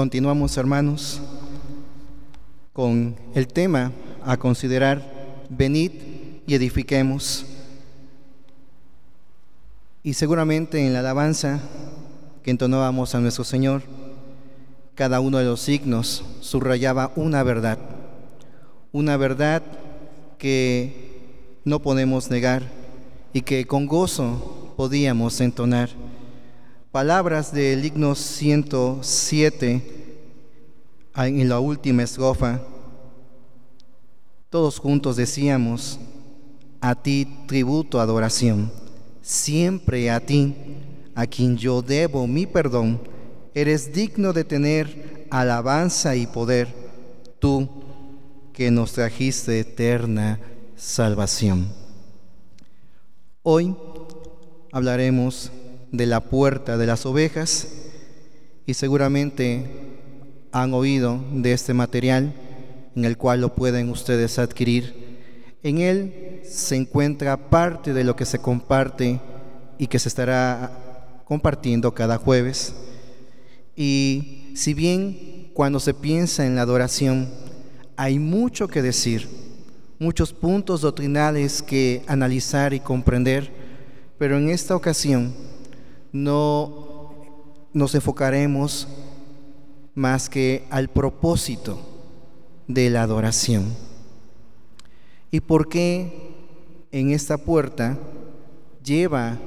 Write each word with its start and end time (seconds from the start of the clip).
continuamos, 0.00 0.56
hermanos, 0.56 1.20
con 2.72 3.14
el 3.34 3.46
tema 3.46 3.92
a 4.24 4.38
considerar, 4.38 5.44
venid 5.50 5.92
y 6.46 6.54
edifiquemos. 6.54 7.44
Y 10.02 10.14
seguramente 10.14 10.86
en 10.86 10.94
la 10.94 11.00
alabanza 11.00 11.60
que 12.42 12.50
entonábamos 12.50 13.14
a 13.14 13.20
nuestro 13.20 13.44
Señor, 13.44 13.82
cada 14.94 15.20
uno 15.20 15.36
de 15.36 15.44
los 15.44 15.60
signos 15.60 16.24
subrayaba 16.40 17.12
una 17.14 17.42
verdad, 17.42 17.78
una 18.92 19.18
verdad 19.18 19.62
que 20.38 21.58
no 21.66 21.82
podemos 21.82 22.30
negar 22.30 22.62
y 23.34 23.42
que 23.42 23.66
con 23.66 23.84
gozo 23.84 24.72
podíamos 24.78 25.38
entonar. 25.42 25.90
Palabras 26.92 27.52
del 27.52 27.84
himno 27.84 28.16
107 28.16 29.82
en 31.14 31.48
la 31.48 31.60
última 31.60 32.02
estrofa, 32.02 32.60
todos 34.48 34.80
juntos 34.80 35.14
decíamos, 35.14 36.00
a 36.80 36.96
ti 36.96 37.44
tributo 37.46 38.00
adoración, 38.00 38.72
siempre 39.22 40.10
a 40.10 40.18
ti, 40.18 40.52
a 41.14 41.28
quien 41.28 41.56
yo 41.56 41.80
debo 41.80 42.26
mi 42.26 42.46
perdón, 42.46 43.00
eres 43.54 43.92
digno 43.92 44.32
de 44.32 44.42
tener 44.42 45.28
alabanza 45.30 46.16
y 46.16 46.26
poder, 46.26 46.66
tú 47.38 47.68
que 48.52 48.72
nos 48.72 48.94
trajiste 48.94 49.60
eterna 49.60 50.40
salvación. 50.74 51.68
Hoy 53.44 53.76
hablaremos 54.72 55.52
de 55.92 56.06
la 56.06 56.20
puerta 56.20 56.76
de 56.76 56.86
las 56.86 57.06
ovejas 57.06 57.68
y 58.66 58.74
seguramente 58.74 59.66
han 60.52 60.74
oído 60.74 61.20
de 61.32 61.52
este 61.52 61.74
material 61.74 62.32
en 62.94 63.04
el 63.04 63.16
cual 63.16 63.40
lo 63.40 63.54
pueden 63.54 63.88
ustedes 63.90 64.38
adquirir. 64.38 65.18
En 65.62 65.78
él 65.78 66.40
se 66.44 66.76
encuentra 66.76 67.50
parte 67.50 67.92
de 67.92 68.04
lo 68.04 68.16
que 68.16 68.24
se 68.24 68.38
comparte 68.38 69.20
y 69.78 69.86
que 69.86 69.98
se 69.98 70.08
estará 70.08 71.22
compartiendo 71.24 71.94
cada 71.94 72.18
jueves. 72.18 72.74
Y 73.76 74.52
si 74.54 74.74
bien 74.74 75.50
cuando 75.54 75.80
se 75.80 75.94
piensa 75.94 76.46
en 76.46 76.56
la 76.56 76.62
adoración 76.62 77.28
hay 77.96 78.18
mucho 78.18 78.68
que 78.68 78.82
decir, 78.82 79.28
muchos 79.98 80.32
puntos 80.32 80.80
doctrinales 80.80 81.62
que 81.62 82.02
analizar 82.06 82.72
y 82.72 82.80
comprender, 82.80 83.50
pero 84.18 84.38
en 84.38 84.48
esta 84.48 84.74
ocasión 84.74 85.34
no 86.12 87.12
nos 87.72 87.94
enfocaremos 87.94 88.88
más 89.94 90.28
que 90.28 90.64
al 90.70 90.88
propósito 90.88 91.78
de 92.66 92.90
la 92.90 93.02
adoración. 93.02 93.74
¿Y 95.30 95.40
por 95.40 95.68
qué 95.68 96.32
en 96.90 97.10
esta 97.10 97.38
puerta 97.38 97.98
lleva 98.84 99.38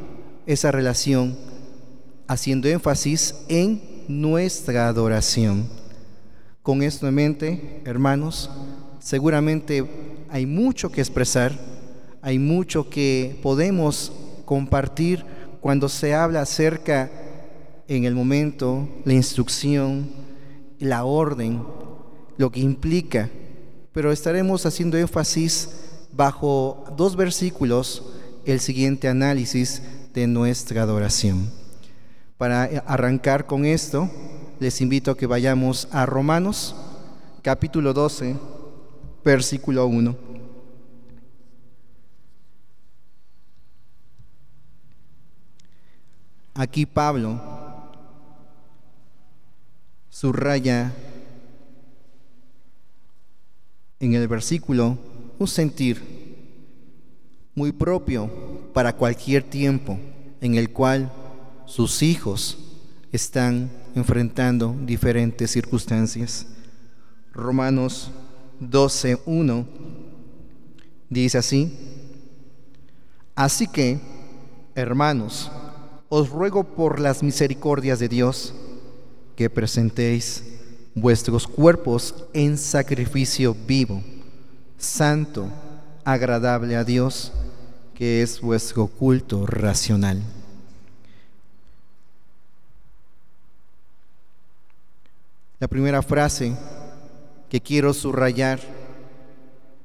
esa 0.45 0.71
relación 0.71 1.37
haciendo 2.27 2.67
énfasis 2.67 3.35
en 3.49 3.81
nuestra 4.07 4.87
adoración? 4.87 5.67
Con 6.61 6.81
esto 6.81 7.07
en 7.07 7.15
mente, 7.15 7.81
hermanos, 7.83 8.49
seguramente 8.99 9.85
hay 10.29 10.45
mucho 10.45 10.89
que 10.89 11.01
expresar, 11.01 11.51
hay 12.21 12.39
mucho 12.39 12.89
que 12.89 13.37
podemos 13.43 14.13
compartir 14.45 15.25
cuando 15.63 15.87
se 15.87 16.13
habla 16.13 16.41
acerca 16.41 17.09
en 17.87 18.03
el 18.03 18.13
momento, 18.13 18.85
la 19.05 19.13
instrucción, 19.13 20.09
la 20.77 21.05
orden, 21.05 21.63
lo 22.35 22.51
que 22.51 22.59
implica, 22.59 23.29
pero 23.93 24.11
estaremos 24.11 24.65
haciendo 24.65 24.97
énfasis 24.97 25.69
bajo 26.11 26.83
dos 26.97 27.15
versículos 27.15 28.03
el 28.43 28.59
siguiente 28.59 29.07
análisis 29.07 29.81
de 30.13 30.27
nuestra 30.27 30.81
adoración. 30.81 31.49
Para 32.37 32.63
arrancar 32.85 33.45
con 33.45 33.63
esto, 33.63 34.11
les 34.59 34.81
invito 34.81 35.11
a 35.11 35.17
que 35.17 35.27
vayamos 35.27 35.87
a 35.91 36.05
Romanos 36.05 36.75
capítulo 37.41 37.93
12, 37.93 38.35
versículo 39.23 39.87
1. 39.87 40.32
Aquí 46.55 46.85
Pablo 46.85 47.41
subraya 50.09 50.93
en 53.99 54.13
el 54.13 54.27
versículo 54.27 54.97
un 55.39 55.47
sentir 55.47 56.01
muy 57.55 57.71
propio 57.71 58.29
para 58.73 58.95
cualquier 58.95 59.43
tiempo 59.43 59.99
en 60.41 60.55
el 60.55 60.69
cual 60.71 61.11
sus 61.65 62.03
hijos 62.03 62.57
están 63.11 63.71
enfrentando 63.95 64.75
diferentes 64.85 65.49
circunstancias. 65.49 66.45
Romanos 67.31 68.11
12.1 68.61 69.65
dice 71.09 71.37
así, 71.39 71.73
así 73.35 73.67
que, 73.67 73.99
hermanos, 74.75 75.51
os 76.15 76.29
ruego 76.29 76.63
por 76.63 76.99
las 76.99 77.23
misericordias 77.23 77.97
de 77.97 78.07
Dios 78.07 78.53
que 79.35 79.49
presentéis 79.49 80.43
vuestros 80.93 81.47
cuerpos 81.47 82.13
en 82.33 82.59
sacrificio 82.59 83.57
vivo, 83.65 84.03
santo, 84.77 85.47
agradable 86.05 86.75
a 86.75 86.83
Dios, 86.83 87.33
que 87.95 88.21
es 88.21 88.39
vuestro 88.41 88.85
culto 88.85 89.47
racional. 89.47 90.21
La 95.59 95.67
primera 95.67 96.03
frase 96.03 96.55
que 97.49 97.59
quiero 97.59 97.91
subrayar 97.91 98.59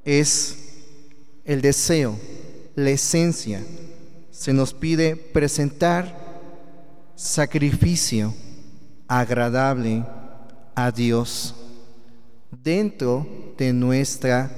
es 0.04 0.58
el 1.46 1.62
deseo, 1.62 2.18
la 2.74 2.90
esencia 2.90 3.64
se 4.30 4.52
nos 4.52 4.72
pide 4.72 5.16
presentar 5.16 6.17
sacrificio 7.18 8.32
agradable 9.08 10.04
a 10.76 10.92
Dios 10.92 11.52
dentro 12.62 13.26
de 13.58 13.72
nuestra 13.72 14.52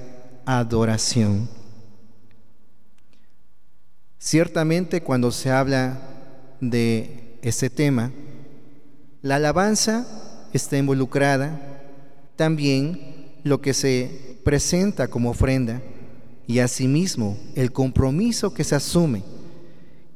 adoración. 0.44 1.48
Ciertamente 4.18 5.00
cuando 5.00 5.32
se 5.32 5.50
habla 5.50 6.02
de 6.60 7.38
ese 7.40 7.70
tema, 7.70 8.12
la 9.22 9.36
alabanza 9.36 10.06
está 10.52 10.76
involucrada, 10.76 11.58
también 12.36 13.38
lo 13.42 13.62
que 13.62 13.72
se 13.72 14.38
presenta 14.44 15.08
como 15.08 15.30
ofrenda 15.30 15.80
y 16.46 16.58
asimismo 16.58 17.38
el 17.54 17.72
compromiso 17.72 18.52
que 18.52 18.64
se 18.64 18.74
asume 18.74 19.22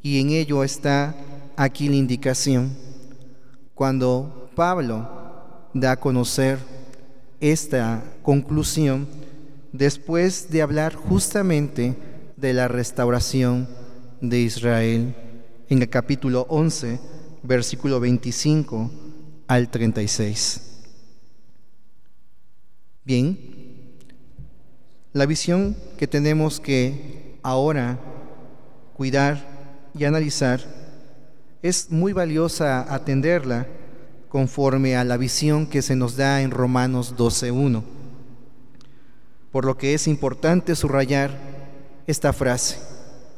y 0.03 0.21
en 0.21 0.29
ello 0.29 0.63
está 0.63 1.15
aquí 1.57 1.89
la 1.89 1.97
indicación. 1.97 2.77
Cuando 3.75 4.51
Pablo 4.55 5.09
da 5.73 5.93
a 5.93 5.97
conocer 5.97 6.59
esta 7.41 8.03
conclusión, 8.23 9.07
después 9.73 10.51
de 10.51 10.63
hablar 10.63 10.95
justamente 10.95 11.97
de 12.37 12.53
la 12.53 12.69
restauración 12.69 13.69
de 14.21 14.41
Israel, 14.41 15.15
en 15.69 15.83
el 15.83 15.89
capítulo 15.89 16.47
11, 16.49 17.01
versículo 17.43 18.01
25 18.01 18.91
al 19.49 19.71
36. 19.71 20.61
Bien, 23.05 23.39
la 25.13 25.27
visión 25.27 25.77
que 25.99 26.07
tenemos 26.07 26.61
que 26.61 27.39
ahora 27.43 27.99
cuidar 28.97 29.91
y 29.97 30.05
analizar, 30.05 30.61
es 31.65 31.91
muy 31.91 32.13
valiosa 32.13 32.93
atenderla 32.95 33.67
conforme 34.29 34.97
a 34.97 35.05
la 35.05 35.17
visión 35.17 35.67
que 35.67 35.81
se 35.81 35.97
nos 35.97 36.15
da 36.15 36.43
en 36.43 36.51
Romanos 36.51 37.15
12.1. 37.17 37.83
Por 39.51 39.65
lo 39.65 39.79
que 39.79 39.95
es 39.95 40.07
importante 40.07 40.77
subrayar 40.77 41.31
esta 42.07 42.35
frase, 42.35 42.77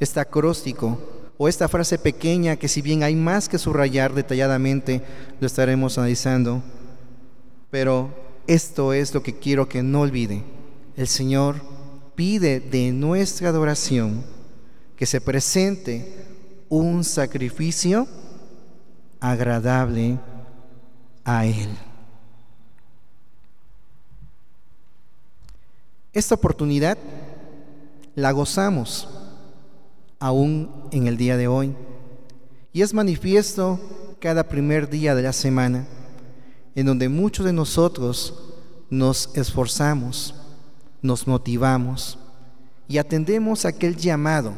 este 0.01 0.19
acróstico 0.19 0.99
o 1.39 1.47
esta 1.47 1.69
frase 1.69 1.99
pequeña 1.99 2.57
que 2.57 2.67
si 2.67 2.83
bien 2.83 3.05
hay 3.05 3.15
más 3.15 3.49
que 3.49 3.59
subrayar 3.59 4.13
detalladamente, 4.13 5.03
lo 5.39 5.47
estaremos 5.47 5.97
analizando, 5.97 6.65
pero 7.71 8.11
esto 8.49 8.93
es 8.93 9.15
lo 9.15 9.23
que 9.23 9.39
quiero 9.39 9.69
que 9.69 9.85
no 9.85 10.01
olvide. 10.01 10.43
El 10.97 11.07
Señor 11.07 11.61
pide 12.17 12.59
de 12.59 12.91
nuestra 12.91 13.51
adoración 13.51 14.25
que 14.97 15.07
se 15.07 15.21
presente 15.21 16.26
un 16.69 17.05
sacrificio 17.05 18.07
agradable 19.21 20.19
a 21.25 21.47
Él. 21.47 21.71
Esta 26.13 26.35
oportunidad 26.35 26.97
la 28.15 28.33
gozamos 28.33 29.09
aún 30.19 30.89
en 30.91 31.07
el 31.07 31.17
día 31.17 31.37
de 31.37 31.47
hoy 31.47 31.75
y 32.73 32.83
es 32.83 32.95
manifiesto 32.95 33.79
cada 34.21 34.49
primer 34.49 34.89
día 34.89 35.15
de 35.15 35.23
la 35.23 35.33
semana 35.33 35.87
en 36.75 36.87
donde 36.87 37.09
muchos 37.09 37.45
de 37.45 37.53
nosotros 37.53 38.55
nos 38.89 39.31
esforzamos, 39.37 40.35
nos 41.03 41.27
motivamos 41.27 42.19
y 42.89 42.99
atendemos 42.99 43.65
aquel 43.65 43.97
llamado 43.97 44.53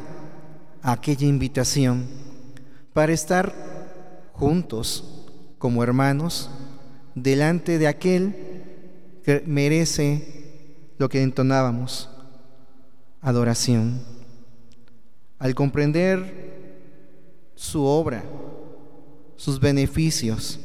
aquella 0.81 1.27
invitación 1.27 2.05
para 2.93 3.13
estar 3.13 3.53
juntos 4.33 5.25
como 5.57 5.83
hermanos 5.83 6.49
delante 7.15 7.77
de 7.77 7.87
aquel 7.87 8.35
que 9.23 9.43
merece 9.45 10.93
lo 10.97 11.09
que 11.09 11.21
entonábamos, 11.21 12.09
adoración. 13.21 14.01
Al 15.37 15.55
comprender 15.55 17.51
su 17.55 17.83
obra, 17.83 18.23
sus 19.35 19.59
beneficios, 19.59 20.59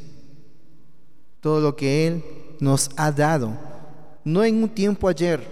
todo 1.41 1.61
lo 1.61 1.77
que 1.77 2.07
Él 2.07 2.25
nos 2.61 2.91
ha 2.97 3.13
dado, 3.13 3.57
no 4.25 4.45
en 4.45 4.63
un 4.63 4.69
tiempo 4.69 5.09
ayer, 5.09 5.47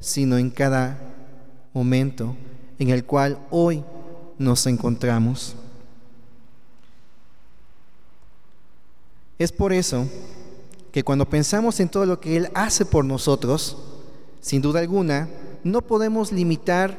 sino 0.00 0.38
en 0.38 0.50
cada 0.50 0.98
momento 1.72 2.36
en 2.78 2.90
el 2.90 3.04
cual 3.04 3.38
hoy 3.50 3.82
nos 4.38 4.66
encontramos. 4.66 5.56
Es 9.38 9.52
por 9.52 9.72
eso 9.72 10.06
que 10.92 11.02
cuando 11.02 11.28
pensamos 11.28 11.80
en 11.80 11.88
todo 11.88 12.06
lo 12.06 12.20
que 12.20 12.36
Él 12.36 12.48
hace 12.54 12.84
por 12.84 13.04
nosotros, 13.04 13.76
sin 14.40 14.62
duda 14.62 14.80
alguna, 14.80 15.28
no 15.64 15.82
podemos 15.82 16.30
limitar 16.30 16.96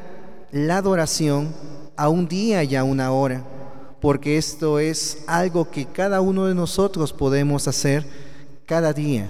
la 0.51 0.77
adoración 0.77 1.53
a 1.95 2.09
un 2.09 2.27
día 2.27 2.63
y 2.63 2.75
a 2.75 2.83
una 2.83 3.11
hora, 3.11 3.45
porque 4.01 4.37
esto 4.37 4.79
es 4.79 5.23
algo 5.27 5.69
que 5.69 5.85
cada 5.85 6.19
uno 6.21 6.45
de 6.45 6.55
nosotros 6.55 7.13
podemos 7.13 7.67
hacer 7.67 8.05
cada 8.65 8.91
día, 8.91 9.29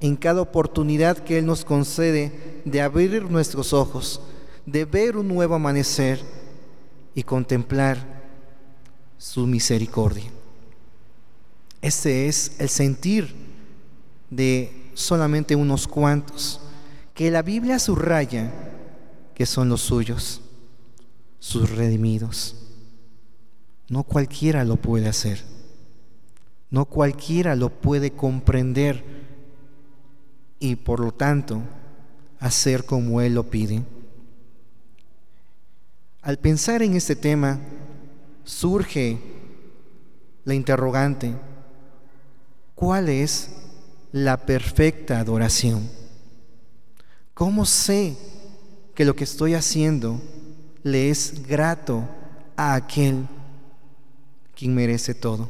en 0.00 0.16
cada 0.16 0.42
oportunidad 0.42 1.16
que 1.16 1.38
Él 1.38 1.46
nos 1.46 1.64
concede 1.64 2.60
de 2.64 2.82
abrir 2.82 3.30
nuestros 3.30 3.72
ojos, 3.72 4.20
de 4.66 4.84
ver 4.84 5.16
un 5.16 5.28
nuevo 5.28 5.54
amanecer 5.54 6.20
y 7.14 7.22
contemplar 7.22 7.98
su 9.18 9.46
misericordia. 9.46 10.30
Ese 11.80 12.28
es 12.28 12.56
el 12.58 12.68
sentir 12.68 13.34
de 14.30 14.90
solamente 14.94 15.54
unos 15.54 15.86
cuantos, 15.86 16.60
que 17.12 17.30
la 17.30 17.42
Biblia 17.42 17.78
subraya 17.78 18.52
que 19.34 19.46
son 19.46 19.68
los 19.68 19.82
suyos, 19.82 20.40
sus 21.38 21.70
redimidos. 21.70 22.56
No 23.88 24.02
cualquiera 24.04 24.64
lo 24.64 24.76
puede 24.76 25.08
hacer, 25.08 25.42
no 26.70 26.86
cualquiera 26.86 27.54
lo 27.54 27.68
puede 27.68 28.12
comprender 28.12 29.04
y 30.58 30.76
por 30.76 31.00
lo 31.00 31.12
tanto 31.12 31.60
hacer 32.40 32.84
como 32.84 33.20
Él 33.20 33.34
lo 33.34 33.50
pide. 33.50 33.82
Al 36.24 36.38
pensar 36.38 36.82
en 36.82 36.94
este 36.94 37.14
tema, 37.14 37.60
surge 38.44 39.18
la 40.44 40.54
interrogante, 40.54 41.34
¿Cuál 42.74 43.08
es 43.08 43.50
la 44.10 44.36
perfecta 44.36 45.20
adoración? 45.20 45.88
¿Cómo 47.32 47.64
sé 47.66 48.16
que 48.94 49.04
lo 49.04 49.14
que 49.14 49.24
estoy 49.24 49.54
haciendo 49.54 50.20
le 50.82 51.08
es 51.10 51.46
grato 51.46 52.04
a 52.56 52.74
aquel 52.74 53.26
quien 54.56 54.74
merece 54.74 55.14
todo? 55.14 55.48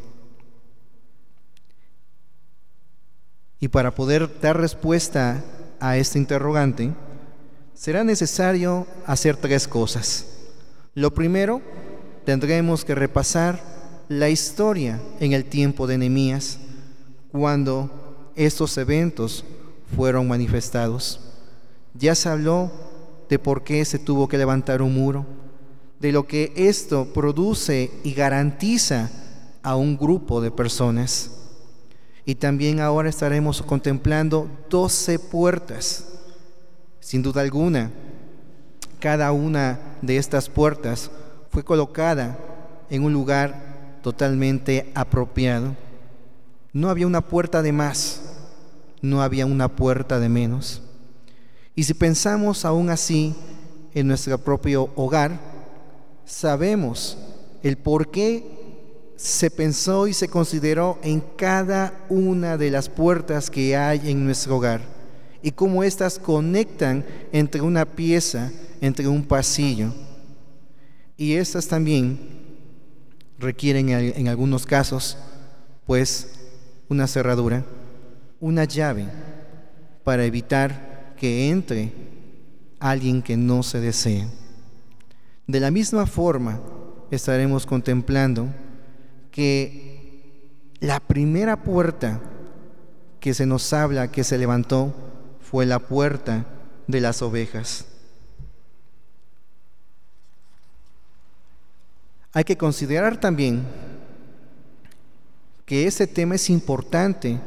Y 3.59 3.69
para 3.69 3.95
poder 3.95 4.41
dar 4.41 4.59
respuesta 4.61 5.43
a 5.81 5.97
este 5.97 6.19
interrogante, 6.19 6.93
será 7.73 8.05
necesario 8.05 8.87
hacer 9.07 9.37
tres 9.37 9.67
cosas. 9.67 10.34
Lo 10.95 11.13
primero, 11.13 11.61
tendremos 12.25 12.85
que 12.85 12.95
repasar 12.95 13.61
la 14.09 14.29
historia 14.29 15.01
en 15.19 15.33
el 15.33 15.45
tiempo 15.45 15.89
de 15.89 15.99
Nehemías 15.99 16.59
cuando 17.33 18.33
estos 18.37 18.79
eventos 18.79 19.45
fueron 19.97 20.29
manifestados. 20.29 21.21
Ya 21.95 22.15
se 22.15 22.29
habló 22.29 22.71
de 23.29 23.41
por 23.41 23.65
qué 23.65 23.85
se 23.85 23.99
tuvo 23.99 24.29
que 24.29 24.39
levantar 24.39 24.83
un 24.83 24.95
muro, 24.95 25.27
de 25.99 26.13
lo 26.13 26.29
que 26.29 26.53
esto 26.55 27.13
produce 27.13 27.91
y 28.05 28.13
garantiza 28.13 29.11
a 29.65 29.75
un 29.75 29.97
grupo 29.97 30.41
de 30.41 30.53
personas. 30.53 31.31
Y 32.25 32.37
también 32.37 32.79
ahora 32.79 33.09
estaremos 33.09 33.63
contemplando 33.63 34.49
doce 34.71 35.19
puertas. 35.19 36.07
Sin 37.01 37.23
duda 37.23 37.41
alguna, 37.41 37.91
cada 39.05 39.33
una 39.33 39.79
de 40.01 40.17
estas 40.17 40.49
puertas 40.49 41.11
fue 41.51 41.63
colocada 41.63 42.39
en 42.89 43.05
un 43.05 43.13
lugar 43.13 43.99
totalmente 44.03 44.91
apropiado. 44.95 45.77
No 46.73 46.89
había 46.89 47.07
una 47.07 47.21
puerta 47.21 47.61
de 47.61 47.71
más, 47.71 48.23
no 49.03 49.21
había 49.21 49.45
una 49.45 49.69
puerta 49.77 50.19
de 50.19 50.31
menos. 50.31 50.81
Y 51.75 51.85
si 51.85 51.93
pensamos 51.93 52.65
aún 52.65 52.89
así 52.89 53.35
en 53.93 54.09
nuestro 54.09 54.39
propio 54.39 54.89
hogar, 54.97 55.39
sabemos 56.25 57.19
el 57.63 57.77
por 57.77 58.11
qué 58.11 59.13
se 59.17 59.51
pensó 59.51 60.07
y 60.07 60.15
se 60.15 60.29
consideró 60.29 60.99
en 61.03 61.23
cada 61.37 61.93
una 62.09 62.57
de 62.57 62.71
las 62.71 62.89
puertas 62.89 63.51
que 63.51 63.77
hay 63.77 64.11
en 64.11 64.25
nuestro 64.25 64.57
hogar 64.57 64.94
y 65.45 65.53
cómo 65.53 65.85
éstas 65.85 66.19
conectan 66.19 67.05
entre 67.31 67.61
una 67.61 67.85
pieza, 67.85 68.51
entre 68.81 69.07
un 69.07 69.23
pasillo. 69.23 69.93
Y 71.19 71.35
estas 71.35 71.69
también 71.69 72.19
requieren 73.39 73.91
en 73.91 74.29
algunos 74.29 74.65
casos, 74.65 75.19
pues, 75.85 76.31
una 76.89 77.07
cerradura, 77.07 77.63
una 78.41 78.65
llave 78.65 79.05
para 80.03 80.25
evitar 80.25 81.13
que 81.19 81.51
entre 81.51 81.93
alguien 82.81 83.21
que 83.21 83.37
no 83.37 83.63
se 83.63 83.81
desee. 83.81 84.27
De 85.47 85.61
la 85.61 85.71
misma 85.71 86.07
forma, 86.07 86.59
estaremos 87.11 87.67
contemplando 87.67 88.49
que 89.31 90.41
la 90.81 91.01
primera 91.01 91.63
puerta 91.63 92.19
que 93.21 93.35
se 93.35 93.45
nos 93.45 93.71
habla 93.75 94.11
que 94.11 94.25
se 94.25 94.39
levantó 94.39 95.04
fue 95.55 95.67
la 95.67 95.79
puerta 95.79 96.45
de 96.89 97.01
las 97.01 97.23
ovejas. 97.23 97.85
Hay 102.33 102.43
que 102.43 102.57
considerar 102.57 103.21
también 103.21 103.63
que 105.65 105.87
ese 105.87 106.09
tema 106.09 106.35
es 106.35 106.51
importante 106.51 107.39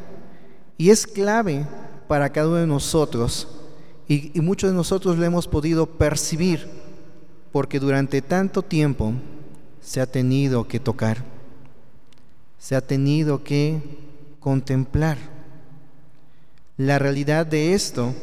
y 0.77 0.89
es 0.89 1.05
clave 1.05 1.67
para 2.07 2.31
cada 2.31 2.47
uno 2.47 2.55
de 2.55 2.67
nosotros 2.67 3.45
y, 4.07 4.39
muchos 4.39 4.69
de 4.69 4.77
nosotros 4.77 5.17
lo 5.17 5.25
hemos 5.25 5.45
podido 5.45 5.85
percibir 5.85 6.65
porque 7.51 7.77
durante 7.77 8.21
tanto 8.21 8.61
tiempo 8.61 9.11
se 9.81 9.99
ha 9.99 10.05
tenido 10.05 10.65
que 10.65 10.79
tocar, 10.79 11.25
se 12.57 12.73
ha 12.77 12.79
tenido 12.79 13.43
que 13.43 13.81
contemplar. 14.39 15.36
La 16.77 16.99
realidad 16.99 17.47
de 17.47 17.73
esto 17.73 18.13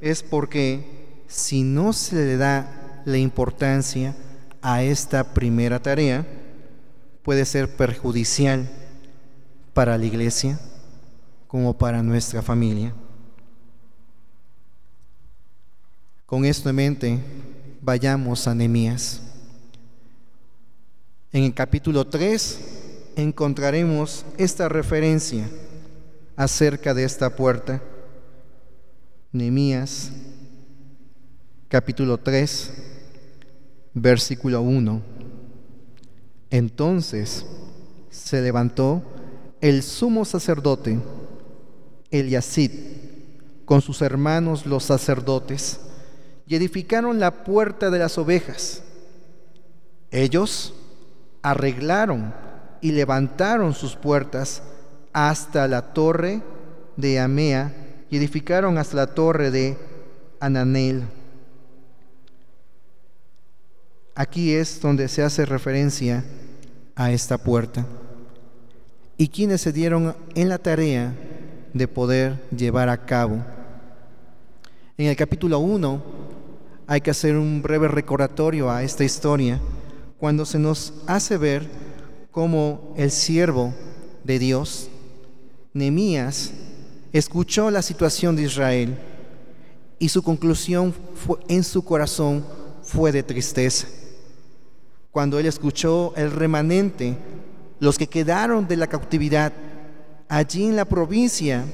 es 0.00 0.22
porque 0.22 1.24
si 1.26 1.64
no 1.64 1.92
se 1.92 2.14
le 2.14 2.36
da 2.36 3.02
la 3.04 3.18
importancia 3.18 4.14
a 4.62 4.84
esta 4.84 5.34
primera 5.34 5.82
tarea, 5.82 6.24
puede 7.24 7.44
ser 7.44 7.76
perjudicial 7.76 8.68
para 9.74 9.98
la 9.98 10.04
iglesia 10.04 10.60
como 11.48 11.76
para 11.76 12.02
nuestra 12.02 12.40
familia. 12.40 12.94
Con 16.24 16.44
esto 16.44 16.70
en 16.70 16.76
mente, 16.76 17.18
vayamos 17.80 18.46
a 18.46 18.54
Nehemías. 18.54 19.22
En 21.32 21.44
el 21.44 21.54
capítulo 21.54 22.06
3 22.06 22.60
encontraremos 23.16 24.24
esta 24.36 24.68
referencia 24.68 25.48
acerca 26.38 26.94
de 26.94 27.02
esta 27.02 27.34
puerta. 27.34 27.82
Nehemías 29.32 30.12
capítulo 31.66 32.16
3 32.16 32.72
versículo 33.92 34.62
1. 34.62 35.02
Entonces 36.50 37.44
se 38.08 38.40
levantó 38.40 39.02
el 39.60 39.82
sumo 39.82 40.24
sacerdote 40.24 41.00
Eliasid, 42.12 42.70
con 43.64 43.82
sus 43.82 44.00
hermanos 44.00 44.64
los 44.64 44.84
sacerdotes 44.84 45.80
y 46.46 46.54
edificaron 46.54 47.18
la 47.18 47.42
puerta 47.42 47.90
de 47.90 47.98
las 47.98 48.16
ovejas. 48.16 48.84
Ellos 50.12 50.72
arreglaron 51.42 52.32
y 52.80 52.92
levantaron 52.92 53.74
sus 53.74 53.96
puertas 53.96 54.62
hasta 55.12 55.68
la 55.68 55.92
torre 55.92 56.42
de 56.96 57.18
Amea 57.18 57.72
y 58.10 58.16
edificaron 58.16 58.78
hasta 58.78 58.96
la 58.96 59.06
torre 59.08 59.50
de 59.50 59.76
Ananel. 60.40 61.04
Aquí 64.14 64.52
es 64.54 64.80
donde 64.80 65.08
se 65.08 65.22
hace 65.22 65.46
referencia 65.46 66.24
a 66.96 67.12
esta 67.12 67.38
puerta. 67.38 67.86
Y 69.16 69.28
quienes 69.28 69.60
se 69.60 69.72
dieron 69.72 70.16
en 70.34 70.48
la 70.48 70.58
tarea 70.58 71.14
de 71.72 71.88
poder 71.88 72.36
llevar 72.50 72.88
a 72.88 73.04
cabo. 73.04 73.44
En 74.96 75.06
el 75.06 75.16
capítulo 75.16 75.60
1 75.60 76.02
hay 76.88 77.00
que 77.00 77.10
hacer 77.10 77.36
un 77.36 77.62
breve 77.62 77.86
recordatorio 77.86 78.70
a 78.70 78.82
esta 78.82 79.04
historia 79.04 79.60
cuando 80.18 80.44
se 80.44 80.58
nos 80.58 80.94
hace 81.06 81.36
ver 81.36 81.68
cómo 82.32 82.94
el 82.96 83.10
siervo 83.10 83.74
de 84.24 84.38
Dios, 84.38 84.88
Nemías, 85.72 86.52
escuchó 87.12 87.70
la 87.70 87.82
situación 87.82 88.36
de 88.36 88.42
Israel 88.42 88.98
y 89.98 90.08
su 90.08 90.22
conclusión 90.22 90.94
en 91.48 91.64
su 91.64 91.84
corazón 91.84 92.44
fue 92.82 93.12
de 93.12 93.22
tristeza. 93.22 93.86
Cuando 95.10 95.38
él 95.38 95.46
escuchó 95.46 96.12
el 96.16 96.30
remanente, 96.30 97.16
los 97.80 97.98
que 97.98 98.06
quedaron 98.06 98.66
de 98.68 98.76
la 98.76 98.86
cautividad 98.86 99.52
allí 100.28 100.64
en 100.64 100.76
la 100.76 100.84
provincia 100.84 101.64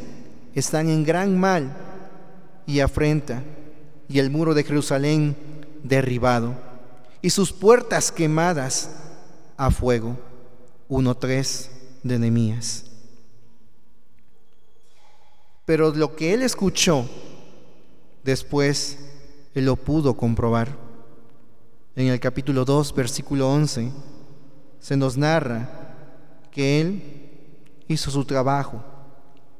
están 0.54 0.88
en 0.88 1.04
gran 1.04 1.38
mal 1.38 1.76
y 2.66 2.80
afrenta, 2.80 3.42
y 4.08 4.18
el 4.18 4.30
muro 4.30 4.54
de 4.54 4.64
Jerusalén 4.64 5.36
derribado, 5.82 6.54
y 7.20 7.30
sus 7.30 7.52
puertas 7.52 8.12
quemadas 8.12 8.90
a 9.56 9.70
fuego. 9.70 10.16
1.3 10.88 11.68
de 12.02 12.18
Nehemías. 12.18 12.84
Pero 15.64 15.92
lo 15.92 16.14
que 16.14 16.34
él 16.34 16.42
escuchó, 16.42 17.06
después 18.22 18.98
él 19.54 19.64
lo 19.64 19.76
pudo 19.76 20.16
comprobar. 20.16 20.76
En 21.96 22.08
el 22.08 22.20
capítulo 22.20 22.64
2, 22.64 22.94
versículo 22.94 23.50
11, 23.50 23.90
se 24.80 24.96
nos 24.96 25.16
narra 25.16 25.68
que 26.50 26.80
él 26.80 27.02
hizo 27.88 28.10
su 28.10 28.24
trabajo 28.24 28.82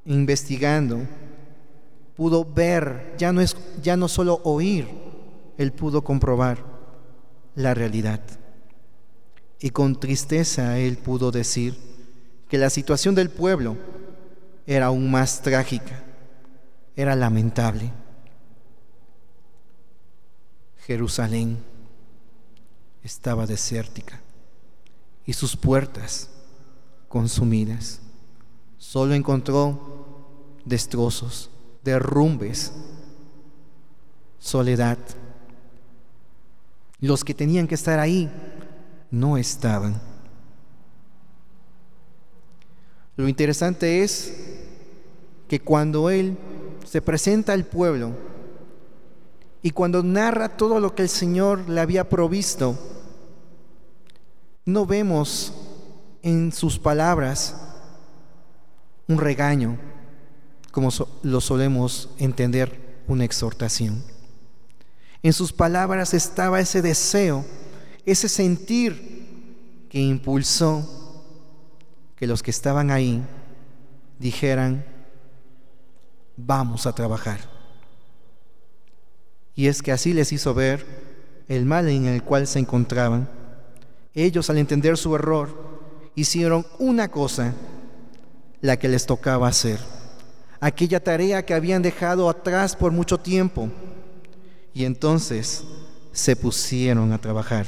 investigando, 0.05 1.01
pudo 2.17 2.45
ver, 2.45 3.15
ya 3.19 3.33
no 3.33 3.41
es 3.41 3.57
ya 3.83 3.97
no 3.97 4.09
solo 4.09 4.41
oír, 4.45 4.87
él 5.57 5.73
pudo 5.73 6.03
comprobar 6.03 6.65
la 7.55 7.73
realidad. 7.73 8.21
Y 9.61 9.71
con 9.71 9.99
tristeza 9.99 10.79
él 10.79 10.99
pudo 10.99 11.31
decir 11.31 11.75
que 12.49 12.59
la 12.59 12.69
situación 12.69 13.15
del 13.15 13.31
pueblo 13.31 13.77
era 14.67 14.87
aún 14.87 15.11
más 15.11 15.43
trágica, 15.43 16.03
era 16.97 17.15
lamentable. 17.15 17.91
Jerusalén 20.87 21.59
estaba 23.03 23.47
desértica 23.47 24.21
y 25.27 25.33
sus 25.33 25.57
puertas 25.57 26.31
consumidas. 27.09 28.01
Solo 28.79 29.15
encontró 29.15 30.05
destrozos, 30.65 31.51
derrumbes, 31.83 32.73
soledad. 34.39 34.99
Los 37.01 37.25
que 37.25 37.35
tenían 37.35 37.67
que 37.67 37.75
estar 37.75 37.99
ahí 37.99 38.31
no 39.11 39.37
estaban. 39.37 40.01
Lo 43.17 43.29
interesante 43.29 44.03
es 44.03 44.54
que 45.49 45.61
cuando 45.61 46.11
Él 46.11 46.37
se 46.85 47.03
presenta 47.03 47.53
al 47.53 47.65
pueblo 47.65 48.13
y 49.63 49.71
cuando 49.71 50.03
narra 50.03 50.57
todo 50.57 50.81
lo 50.81 50.95
que 50.95 51.03
el 51.03 51.09
Señor 51.09 51.69
le 51.69 51.81
había 51.81 52.09
provisto, 52.09 52.79
no 54.67 54.87
vemos 54.87 55.53
en 56.23 56.53
sus 56.53 56.79
palabras 56.79 57.57
un 59.09 59.19
regaño, 59.19 59.79
como 60.71 60.91
lo 61.23 61.41
solemos 61.41 62.11
entender 62.19 63.03
una 63.07 63.25
exhortación. 63.25 64.03
En 65.23 65.33
sus 65.33 65.53
palabras 65.53 66.15
estaba 66.15 66.61
ese 66.61 66.83
deseo, 66.83 67.45
ese 68.05 68.29
sentir 68.29 69.87
que 69.89 70.01
impulsó 70.01 71.23
que 72.17 72.27
los 72.27 72.43
que 72.43 72.51
estaban 72.51 72.91
ahí 72.91 73.23
dijeran, 74.19 74.85
vamos 76.37 76.87
a 76.87 76.95
trabajar. 76.95 77.41
Y 79.55 79.69
es 79.69 79.83
que 79.83 79.93
así 79.93 80.13
les 80.13 80.33
hizo 80.33 80.53
ver 80.55 80.85
el 81.49 81.65
mal 81.65 81.89
en 81.89 82.07
el 82.07 82.23
cual 82.23 82.47
se 82.47 82.59
encontraban. 82.59 83.29
Ellos 84.15 84.51
al 84.51 84.59
entender 84.59 84.97
su 84.97 85.15
error 85.15 86.11
hicieron 86.15 86.67
una 86.79 87.11
cosa, 87.11 87.55
la 88.61 88.79
que 88.79 88.89
les 88.89 89.07
tocaba 89.07 89.49
hacer, 89.49 89.79
aquella 90.61 91.03
tarea 91.03 91.45
que 91.45 91.55
habían 91.55 91.83
dejado 91.83 92.29
atrás 92.29 92.75
por 92.75 92.93
mucho 92.93 93.19
tiempo. 93.19 93.69
Y 94.73 94.85
entonces 94.85 95.65
se 96.13 96.35
pusieron 96.35 97.13
a 97.13 97.21
trabajar 97.21 97.67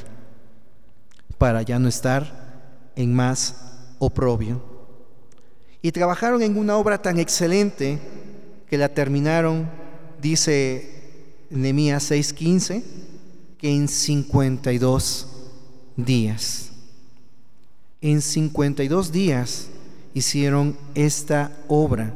para 1.38 1.62
ya 1.62 1.78
no 1.78 1.88
estar 1.88 2.92
en 2.96 3.14
más 3.14 3.56
oprobio. 3.99 4.62
Y 5.82 5.92
trabajaron 5.92 6.42
en 6.42 6.58
una 6.58 6.76
obra 6.76 7.00
tan 7.00 7.18
excelente 7.18 8.00
que 8.68 8.78
la 8.78 8.88
terminaron, 8.88 9.68
dice 10.20 11.46
Nehemías 11.50 12.11
6:15, 12.11 12.82
que 13.58 13.70
en 13.70 13.88
52 13.88 15.28
días. 15.96 16.70
En 18.00 18.20
52 18.20 19.12
días 19.12 19.68
hicieron 20.14 20.76
esta 20.94 21.52
obra 21.68 22.14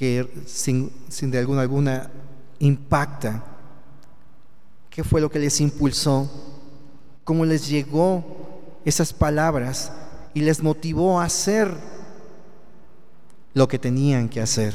que 0.00 0.26
sin, 0.46 0.90
sin 1.10 1.30
de 1.30 1.38
alguna, 1.38 1.60
alguna 1.60 2.10
impacta. 2.58 3.44
¿Qué 4.88 5.04
fue 5.04 5.20
lo 5.20 5.30
que 5.30 5.38
les 5.38 5.60
impulsó? 5.60 6.30
¿Cómo 7.22 7.44
les 7.44 7.68
llegó 7.68 8.80
esas 8.86 9.12
palabras 9.12 9.92
y 10.32 10.40
les 10.40 10.62
motivó 10.62 11.20
a 11.20 11.24
hacer 11.24 11.70
lo 13.54 13.68
que 13.68 13.78
tenían 13.78 14.28
que 14.28 14.40
hacer? 14.40 14.74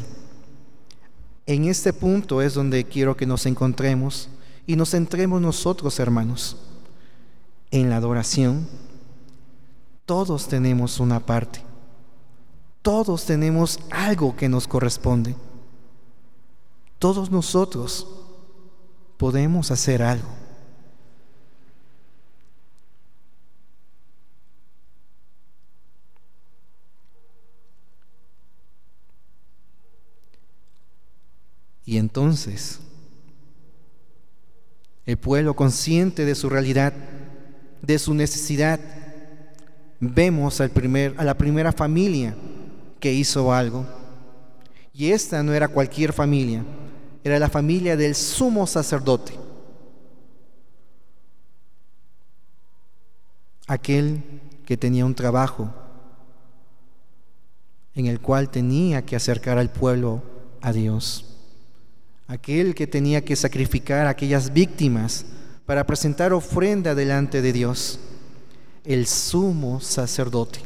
En 1.46 1.66
este 1.66 1.94
punto 1.94 2.42
es 2.42 2.54
donde 2.54 2.86
quiero 2.86 3.16
que 3.16 3.26
nos 3.26 3.46
encontremos 3.46 4.30
y 4.66 4.76
nos 4.76 4.92
centremos 4.92 5.42
nosotros, 5.42 6.00
hermanos, 6.00 6.58
en 7.72 7.90
la 7.90 7.98
adoración 7.98 8.68
todos 10.06 10.48
tenemos 10.48 11.00
una 11.00 11.20
parte. 11.20 11.64
Todos 12.84 13.26
tenemos 13.26 13.80
algo 13.90 14.36
que 14.36 14.48
nos 14.48 14.68
corresponde. 14.68 15.36
Todos 17.00 17.32
nosotros 17.32 18.08
podemos 19.18 19.72
hacer 19.72 20.04
algo. 20.04 20.28
Y 31.86 31.98
entonces, 31.98 32.80
el 35.06 35.18
pueblo 35.18 35.56
consciente 35.56 36.26
de 36.26 36.34
su 36.34 36.50
realidad, 36.50 36.94
de 37.82 38.00
su 38.00 38.14
necesidad, 38.16 38.80
vemos 40.00 40.60
al 40.62 40.72
primer, 40.72 41.14
a 41.18 41.24
la 41.24 41.38
primera 41.38 41.72
familia 41.72 42.36
que 43.00 43.14
hizo 43.14 43.54
algo. 43.54 43.86
Y 44.94 45.12
esta 45.12 45.44
no 45.44 45.54
era 45.54 45.68
cualquier 45.68 46.12
familia, 46.12 46.64
era 47.24 47.38
la 47.38 47.50
familia 47.50 47.96
del 47.96 48.16
sumo 48.16 48.66
sacerdote. 48.66 49.34
Aquel 53.68 54.24
que 54.66 54.78
tenía 54.78 55.06
un 55.06 55.16
trabajo 55.16 55.72
en 57.94 58.08
el 58.08 58.20
cual 58.20 58.50
tenía 58.50 59.06
que 59.06 59.16
acercar 59.16 59.58
al 59.58 59.72
pueblo 59.72 60.22
a 60.62 60.72
Dios. 60.72 61.35
Aquel 62.28 62.74
que 62.74 62.88
tenía 62.88 63.24
que 63.24 63.36
sacrificar 63.36 64.08
aquellas 64.08 64.52
víctimas 64.52 65.26
para 65.66 65.86
presentar 65.86 66.34
ofrenda 66.34 66.96
delante 66.96 67.42
de 67.42 67.54
Dios 67.54 68.00
el 68.84 69.08
sumo 69.08 69.82
sacerdote. 69.82 70.60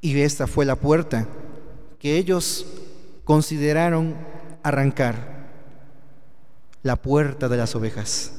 Y 0.00 0.20
esta 0.20 0.46
fue 0.46 0.64
la 0.64 0.76
puerta 0.76 1.26
que 1.98 2.16
ellos 2.16 2.66
consideraron 3.24 4.14
arrancar, 4.62 5.48
la 6.82 6.96
puerta 6.96 7.48
de 7.48 7.56
las 7.56 7.74
ovejas. 7.74 8.32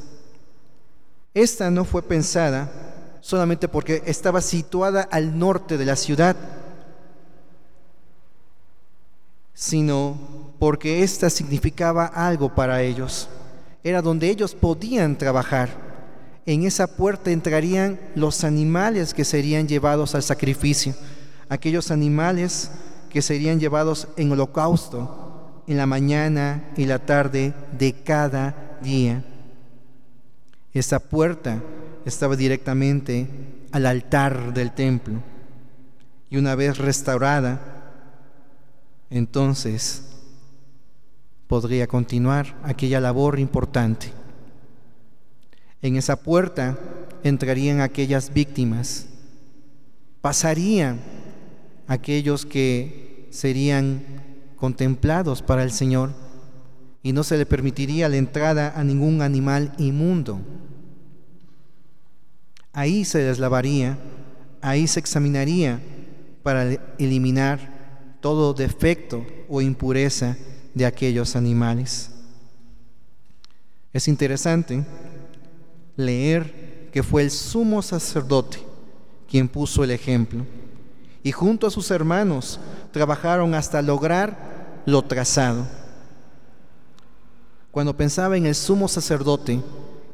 Esta 1.33 1.69
no 1.69 1.85
fue 1.85 2.01
pensada 2.01 2.71
solamente 3.21 3.67
porque 3.67 4.01
estaba 4.05 4.41
situada 4.41 5.01
al 5.01 5.37
norte 5.37 5.77
de 5.77 5.85
la 5.85 5.95
ciudad, 5.95 6.35
sino 9.57 10.53
porque 10.59 11.01
esta 11.01 11.31
significaba 11.31 12.05
algo 12.05 12.53
para 12.53 12.83
ellos. 12.83 13.27
Era 13.83 14.03
donde 14.03 14.29
ellos 14.29 14.53
podían 14.53 15.17
trabajar. 15.17 15.69
En 16.45 16.63
esa 16.63 16.85
puerta 16.85 17.31
entrarían 17.31 17.99
los 18.13 18.43
animales 18.43 19.15
que 19.15 19.25
serían 19.25 19.67
llevados 19.67 20.13
al 20.13 20.21
sacrificio, 20.21 20.93
aquellos 21.49 21.89
animales 21.89 22.69
que 23.09 23.23
serían 23.23 23.59
llevados 23.59 24.07
en 24.15 24.31
holocausto 24.31 25.63
en 25.65 25.77
la 25.77 25.87
mañana 25.87 26.69
y 26.77 26.85
la 26.85 26.99
tarde 26.99 27.55
de 27.79 27.93
cada 27.93 28.77
día. 28.83 29.23
Esa 30.71 30.99
puerta 30.99 31.63
estaba 32.05 32.35
directamente 32.35 33.27
al 33.71 33.87
altar 33.87 34.53
del 34.53 34.71
templo 34.71 35.15
y 36.29 36.37
una 36.37 36.53
vez 36.53 36.77
restaurada, 36.77 37.76
entonces 39.09 40.03
podría 41.47 41.87
continuar 41.87 42.57
aquella 42.63 42.99
labor 42.99 43.39
importante. 43.39 44.11
En 45.81 45.95
esa 45.95 46.17
puerta 46.17 46.77
entrarían 47.23 47.81
aquellas 47.81 48.33
víctimas, 48.33 49.07
pasarían 50.21 50.99
aquellos 51.87 52.45
que 52.45 53.27
serían 53.31 54.03
contemplados 54.57 55.41
para 55.41 55.63
el 55.63 55.71
Señor 55.71 56.11
y 57.03 57.13
no 57.13 57.23
se 57.23 57.37
le 57.37 57.45
permitiría 57.45 58.09
la 58.09 58.17
entrada 58.17 58.73
a 58.75 58.83
ningún 58.83 59.21
animal 59.21 59.73
inmundo. 59.77 60.41
Ahí 62.73 63.05
se 63.05 63.19
les 63.19 63.39
lavaría, 63.39 63.97
ahí 64.61 64.87
se 64.87 64.99
examinaría 64.99 65.79
para 66.43 66.73
eliminar 66.97 67.76
todo 68.21 68.53
defecto 68.53 69.25
o 69.47 69.61
impureza 69.61 70.37
de 70.73 70.85
aquellos 70.85 71.35
animales. 71.35 72.11
Es 73.93 74.07
interesante 74.07 74.85
leer 75.95 76.89
que 76.91 77.03
fue 77.03 77.23
el 77.23 77.31
sumo 77.31 77.81
sacerdote 77.81 78.59
quien 79.29 79.47
puso 79.47 79.83
el 79.83 79.91
ejemplo 79.91 80.45
y 81.23 81.31
junto 81.31 81.67
a 81.67 81.71
sus 81.71 81.91
hermanos 81.91 82.59
trabajaron 82.91 83.53
hasta 83.53 83.81
lograr 83.81 84.83
lo 84.85 85.03
trazado. 85.03 85.67
Cuando 87.71 87.95
pensaba 87.95 88.37
en 88.37 88.45
el 88.45 88.55
sumo 88.55 88.87
sacerdote 88.87 89.61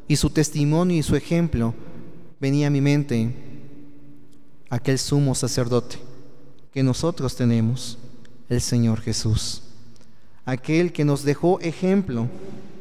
y 0.08 0.16
su 0.16 0.30
testimonio 0.30 0.96
y 0.96 1.02
su 1.02 1.16
ejemplo, 1.16 1.74
venía 2.40 2.66
a 2.66 2.70
mi 2.70 2.80
mente 2.80 3.34
aquel 4.68 4.98
sumo 4.98 5.34
sacerdote 5.34 6.13
que 6.74 6.82
nosotros 6.82 7.34
tenemos, 7.34 7.96
el 8.50 8.60
Señor 8.60 9.00
Jesús 9.00 9.62
aquel 10.44 10.92
que 10.92 11.04
nos 11.04 11.24
dejó 11.24 11.58
ejemplo 11.60 12.28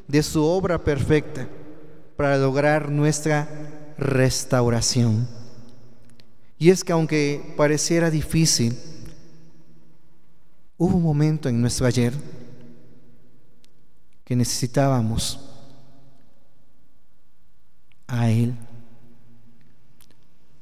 de 0.07 0.21
su 0.21 0.43
obra 0.43 0.83
perfecta 0.83 1.47
para 2.17 2.37
lograr 2.37 2.89
nuestra 2.89 3.47
restauración. 3.97 5.27
Y 6.57 6.69
es 6.69 6.83
que 6.83 6.91
aunque 6.91 7.53
pareciera 7.57 8.09
difícil, 8.09 8.77
hubo 10.77 10.97
un 10.97 11.03
momento 11.03 11.49
en 11.49 11.59
nuestro 11.59 11.85
ayer 11.85 12.13
que 14.23 14.35
necesitábamos 14.35 15.39
a 18.07 18.29
Él 18.29 18.53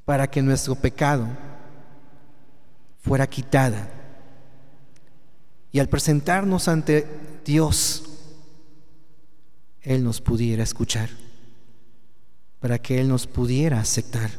para 0.06 0.30
que 0.30 0.42
nuestro 0.42 0.76
pecado 0.76 1.28
fuera 3.02 3.28
quitada 3.28 4.02
y 5.72 5.80
al 5.80 5.88
presentarnos 5.88 6.68
ante 6.68 7.08
Dios, 7.46 8.04
Él 9.82 10.04
nos 10.04 10.20
pudiera 10.20 10.64
escuchar, 10.64 11.10
para 12.60 12.78
que 12.78 13.00
Él 13.00 13.08
nos 13.08 13.26
pudiera 13.26 13.80
aceptar. 13.80 14.32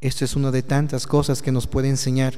Esto 0.00 0.24
es 0.24 0.36
una 0.36 0.50
de 0.50 0.62
tantas 0.62 1.06
cosas 1.06 1.42
que 1.42 1.50
nos 1.50 1.66
puede 1.66 1.88
enseñar, 1.88 2.34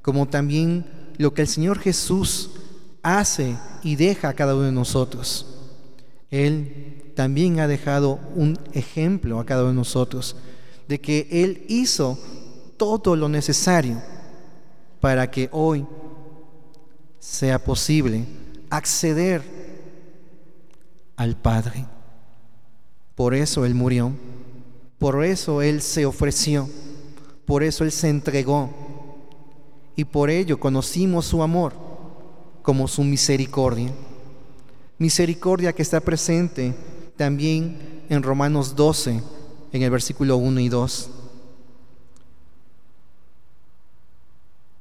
como 0.00 0.28
también 0.28 0.86
lo 1.18 1.34
que 1.34 1.42
el 1.42 1.48
Señor 1.48 1.80
Jesús 1.80 2.50
hace 3.02 3.56
y 3.82 3.96
deja 3.96 4.28
a 4.28 4.34
cada 4.34 4.54
uno 4.54 4.64
de 4.64 4.72
nosotros. 4.72 5.46
Él 6.30 7.12
también 7.16 7.60
ha 7.60 7.66
dejado 7.66 8.20
un 8.34 8.58
ejemplo 8.72 9.40
a 9.40 9.46
cada 9.46 9.62
uno 9.62 9.70
de 9.70 9.76
nosotros 9.76 10.36
de 10.88 11.00
que 11.00 11.26
Él 11.30 11.64
hizo 11.68 12.18
todo 12.76 13.16
lo 13.16 13.28
necesario 13.28 14.00
para 15.00 15.30
que 15.30 15.48
hoy 15.52 15.86
sea 17.18 17.62
posible 17.62 18.24
acceder 18.70 19.42
al 21.16 21.36
Padre. 21.36 21.86
Por 23.14 23.34
eso 23.34 23.64
Él 23.64 23.74
murió, 23.74 24.12
por 24.98 25.24
eso 25.24 25.62
Él 25.62 25.80
se 25.80 26.06
ofreció, 26.06 26.68
por 27.46 27.62
eso 27.62 27.84
Él 27.84 27.92
se 27.92 28.08
entregó 28.08 28.70
y 29.96 30.04
por 30.04 30.28
ello 30.28 30.60
conocimos 30.60 31.24
su 31.24 31.42
amor 31.42 31.72
como 32.62 32.86
su 32.86 33.02
misericordia. 33.02 33.90
Misericordia 34.98 35.72
que 35.72 35.82
está 35.82 36.00
presente 36.00 36.74
también 37.16 38.04
en 38.08 38.22
Romanos 38.22 38.76
12, 38.76 39.22
en 39.72 39.82
el 39.82 39.90
versículo 39.90 40.36
1 40.36 40.60
y 40.60 40.68
2. 40.68 41.10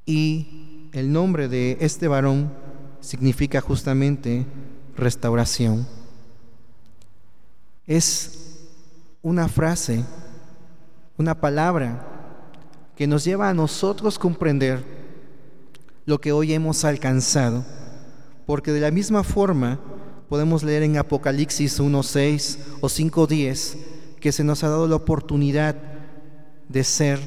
Y 0.05 0.89
el 0.93 1.11
nombre 1.11 1.47
de 1.47 1.77
este 1.81 2.07
varón 2.07 2.51
significa 2.99 3.61
justamente 3.61 4.45
restauración. 4.95 5.87
Es 7.87 8.59
una 9.21 9.47
frase, 9.47 10.03
una 11.17 11.39
palabra 11.39 12.07
que 12.95 13.07
nos 13.07 13.25
lleva 13.25 13.49
a 13.49 13.53
nosotros 13.53 14.17
comprender 14.17 14.83
lo 16.05 16.21
que 16.21 16.31
hoy 16.31 16.53
hemos 16.53 16.85
alcanzado, 16.85 17.65
porque 18.45 18.71
de 18.71 18.79
la 18.79 18.91
misma 18.91 19.23
forma 19.23 19.79
podemos 20.29 20.63
leer 20.63 20.83
en 20.83 20.97
Apocalipsis 20.97 21.79
1.6 21.79 22.57
o 22.81 22.87
5.10 22.87 23.77
que 24.19 24.31
se 24.31 24.43
nos 24.43 24.63
ha 24.63 24.69
dado 24.69 24.87
la 24.87 24.95
oportunidad 24.95 25.75
de 26.69 26.83
ser 26.83 27.19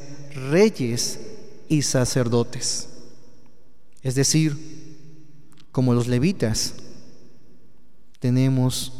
reyes 0.50 1.20
y 1.68 1.82
sacerdotes. 1.82 2.88
Es 4.02 4.14
decir, 4.14 4.56
como 5.72 5.94
los 5.94 6.08
levitas, 6.08 6.74
tenemos 8.20 8.92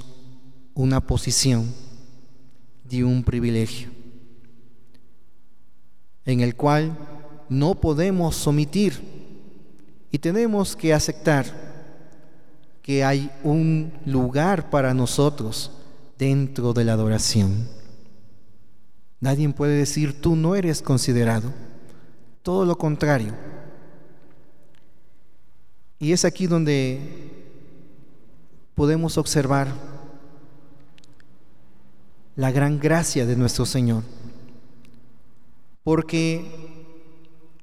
una 0.74 1.00
posición 1.00 1.72
de 2.84 3.04
un 3.04 3.24
privilegio 3.24 3.90
en 6.24 6.40
el 6.40 6.54
cual 6.54 6.96
no 7.48 7.74
podemos 7.74 8.46
omitir 8.46 9.00
y 10.10 10.18
tenemos 10.18 10.76
que 10.76 10.92
aceptar 10.92 11.46
que 12.82 13.02
hay 13.02 13.30
un 13.42 13.92
lugar 14.06 14.70
para 14.70 14.94
nosotros 14.94 15.70
dentro 16.18 16.72
de 16.72 16.84
la 16.84 16.92
adoración. 16.92 17.68
Nadie 19.20 19.48
puede 19.48 19.76
decir, 19.76 20.20
tú 20.20 20.36
no 20.36 20.54
eres 20.54 20.80
considerado 20.80 21.52
todo 22.42 22.64
lo 22.64 22.76
contrario. 22.78 23.34
Y 25.98 26.12
es 26.12 26.24
aquí 26.24 26.46
donde 26.46 27.00
podemos 28.74 29.18
observar 29.18 29.68
la 32.36 32.52
gran 32.52 32.78
gracia 32.78 33.26
de 33.26 33.34
nuestro 33.34 33.66
Señor. 33.66 34.04
Porque 35.82 36.44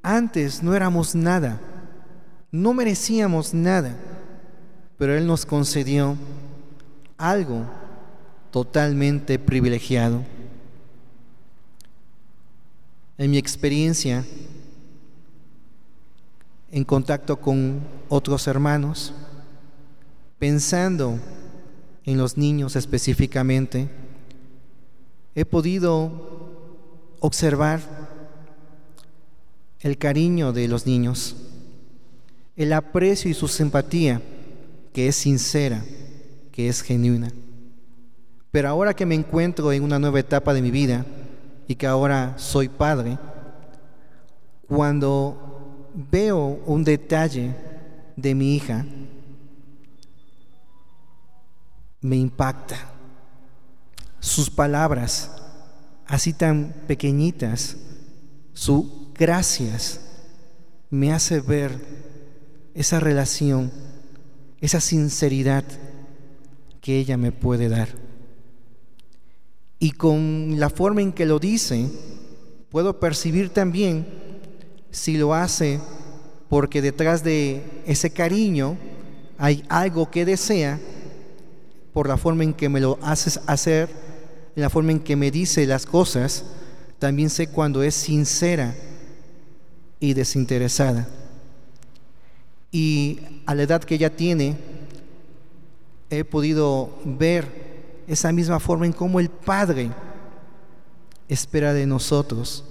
antes 0.02 0.62
no 0.62 0.76
éramos 0.76 1.16
nada, 1.16 1.62
no 2.52 2.74
merecíamos 2.74 3.54
nada, 3.54 3.96
pero 4.98 5.16
Él 5.16 5.26
nos 5.26 5.46
concedió 5.46 6.18
algo 7.18 7.66
totalmente 8.52 9.40
privilegiado. 9.40 10.24
En 13.18 13.32
mi 13.32 13.38
experiencia, 13.38 14.26
en 16.76 16.84
contacto 16.84 17.38
con 17.38 17.80
otros 18.10 18.48
hermanos, 18.48 19.14
pensando 20.38 21.18
en 22.04 22.18
los 22.18 22.36
niños 22.36 22.76
específicamente, 22.76 23.88
he 25.36 25.46
podido 25.46 27.16
observar 27.22 27.80
el 29.80 29.98
cariño 29.98 30.52
de 30.52 30.68
los 30.68 30.86
niños, 30.86 31.38
el 32.58 32.74
aprecio 32.74 33.32
y 33.32 33.36
su 33.36 33.48
simpatía, 33.48 34.22
que 34.92 35.08
es 35.08 35.16
sincera, 35.16 35.82
que 36.52 36.68
es 36.68 36.82
genuina. 36.82 37.32
Pero 38.52 38.68
ahora 38.68 38.94
que 38.94 39.06
me 39.06 39.16
encuentro 39.16 39.72
en 39.72 39.82
una 39.82 39.98
nueva 39.98 40.20
etapa 40.20 40.54
de 40.54 40.62
mi 40.62 40.72
vida 40.72 41.06
y 41.70 41.76
que 41.76 41.88
ahora 41.88 42.34
soy 42.36 42.68
padre, 42.68 43.18
cuando 44.68 45.45
veo 45.96 46.62
un 46.66 46.84
detalle 46.84 47.56
de 48.16 48.36
mi 48.36 48.56
hija, 48.56 48.86
me 52.02 52.18
impacta. 52.18 52.92
Sus 54.20 54.50
palabras, 54.50 55.32
así 56.08 56.34
tan 56.34 56.74
pequeñitas, 56.88 57.78
su 58.54 59.12
gracias, 59.18 60.02
me 60.90 61.14
hace 61.14 61.40
ver 61.40 61.80
esa 62.74 63.00
relación, 63.00 63.72
esa 64.62 64.82
sinceridad 64.82 65.64
que 66.82 67.00
ella 67.00 67.18
me 67.18 67.32
puede 67.32 67.70
dar. 67.70 67.90
Y 69.80 69.92
con 69.92 70.60
la 70.60 70.70
forma 70.70 71.02
en 71.02 71.12
que 71.12 71.26
lo 71.26 71.40
dice, 71.40 71.90
puedo 72.70 73.00
percibir 73.00 73.50
también 73.50 74.25
si 74.96 75.18
lo 75.18 75.34
hace 75.34 75.82
porque 76.48 76.82
detrás 76.82 77.22
de 77.22 77.62
ese 77.86 78.12
cariño 78.12 78.78
hay 79.38 79.66
algo 79.68 80.10
que 80.10 80.24
desea 80.24 80.80
por 81.94 82.08
la 82.08 82.16
forma 82.16 82.46
en 82.46 82.54
que 82.54 82.70
me 82.70 82.80
lo 82.80 82.98
haces 83.02 83.42
hacer, 83.46 83.90
la 84.56 84.70
forma 84.70 84.94
en 84.94 85.02
que 85.02 85.18
me 85.18 85.32
dice 85.32 85.66
las 85.66 85.86
cosas, 85.86 86.46
también 86.98 87.30
sé 87.30 87.48
cuando 87.48 87.84
es 87.84 87.94
sincera 87.94 88.74
y 90.00 90.14
desinteresada. 90.14 91.10
Y 92.72 93.20
a 93.46 93.54
la 93.54 93.64
edad 93.64 93.84
que 93.84 93.96
ella 93.96 94.16
tiene, 94.16 94.56
he 96.10 96.24
podido 96.24 96.98
ver 97.04 98.04
esa 98.08 98.32
misma 98.32 98.62
forma 98.62 98.86
en 98.86 98.94
cómo 98.94 99.20
el 99.20 99.30
Padre 99.30 99.92
espera 101.28 101.74
de 101.74 101.86
nosotros 101.86 102.64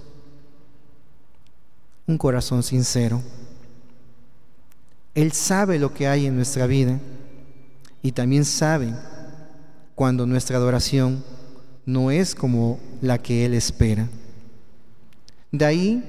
un 2.07 2.17
corazón 2.17 2.63
sincero. 2.63 3.21
Él 5.13 5.31
sabe 5.31 5.79
lo 5.79 5.93
que 5.93 6.07
hay 6.07 6.25
en 6.25 6.35
nuestra 6.35 6.67
vida 6.67 6.99
y 8.01 8.11
también 8.11 8.45
sabe 8.45 8.93
cuando 9.95 10.25
nuestra 10.25 10.57
adoración 10.57 11.23
no 11.85 12.11
es 12.11 12.35
como 12.35 12.79
la 13.01 13.17
que 13.17 13.45
Él 13.45 13.53
espera. 13.53 14.09
De 15.51 15.65
ahí 15.65 16.03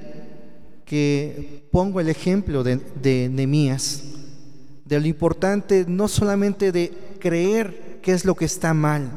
que 0.85 1.67
pongo 1.71 1.99
el 1.99 2.09
ejemplo 2.09 2.63
de, 2.63 2.77
de 3.01 3.29
Nemías, 3.31 4.03
de 4.85 4.99
lo 4.99 5.07
importante 5.07 5.85
no 5.87 6.07
solamente 6.07 6.71
de 6.71 6.91
creer 7.19 7.99
qué 8.01 8.13
es 8.13 8.25
lo 8.25 8.35
que 8.35 8.45
está 8.45 8.73
mal 8.73 9.09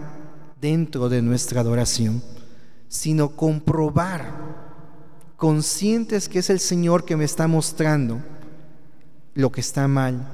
dentro 0.60 1.08
de 1.08 1.22
nuestra 1.22 1.60
adoración, 1.60 2.22
sino 2.88 3.30
comprobar, 3.30 4.39
conscientes 5.40 6.28
que 6.28 6.38
es 6.38 6.50
el 6.50 6.60
Señor 6.60 7.04
que 7.04 7.16
me 7.16 7.24
está 7.24 7.48
mostrando 7.48 8.20
lo 9.34 9.50
que 9.50 9.60
está 9.60 9.88
mal 9.88 10.28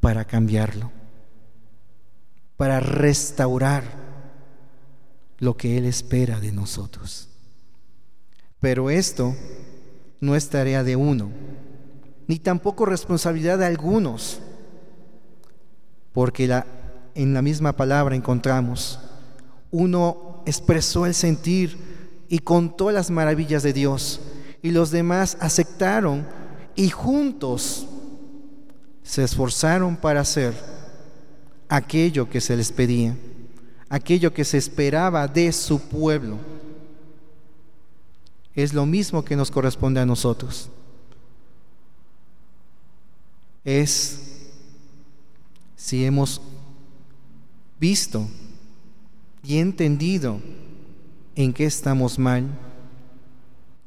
para 0.00 0.24
cambiarlo 0.24 0.90
para 2.58 2.80
restaurar 2.80 3.84
lo 5.38 5.56
que 5.56 5.78
Él 5.78 5.86
espera 5.86 6.40
de 6.40 6.50
nosotros. 6.50 7.28
Pero 8.60 8.90
esto 8.90 9.34
no 10.20 10.34
es 10.34 10.48
tarea 10.48 10.82
de 10.82 10.96
uno, 10.96 11.30
ni 12.26 12.40
tampoco 12.40 12.84
responsabilidad 12.84 13.58
de 13.58 13.66
algunos, 13.66 14.40
porque 16.12 16.52
en 17.14 17.32
la 17.32 17.42
misma 17.42 17.74
palabra 17.74 18.16
encontramos, 18.16 18.98
uno 19.70 20.42
expresó 20.44 21.06
el 21.06 21.14
sentir 21.14 21.78
y 22.28 22.40
contó 22.40 22.90
las 22.90 23.10
maravillas 23.10 23.62
de 23.62 23.72
Dios, 23.72 24.20
y 24.62 24.70
los 24.70 24.90
demás 24.90 25.36
aceptaron 25.40 26.26
y 26.74 26.90
juntos 26.90 27.86
se 29.02 29.24
esforzaron 29.24 29.96
para 29.96 30.20
hacer 30.20 30.54
aquello 31.68 32.28
que 32.28 32.40
se 32.40 32.56
les 32.56 32.72
pedía, 32.72 33.16
aquello 33.88 34.32
que 34.32 34.44
se 34.44 34.58
esperaba 34.58 35.26
de 35.26 35.52
su 35.52 35.80
pueblo. 35.80 36.38
Es 38.54 38.74
lo 38.74 38.84
mismo 38.86 39.24
que 39.24 39.36
nos 39.36 39.50
corresponde 39.50 40.00
a 40.00 40.06
nosotros. 40.06 40.68
Es 43.64 44.20
si 45.76 46.04
hemos 46.04 46.40
visto 47.78 48.26
y 49.44 49.58
entendido 49.58 50.40
en 51.38 51.54
qué 51.54 51.64
estamos 51.64 52.18
mal, 52.18 52.44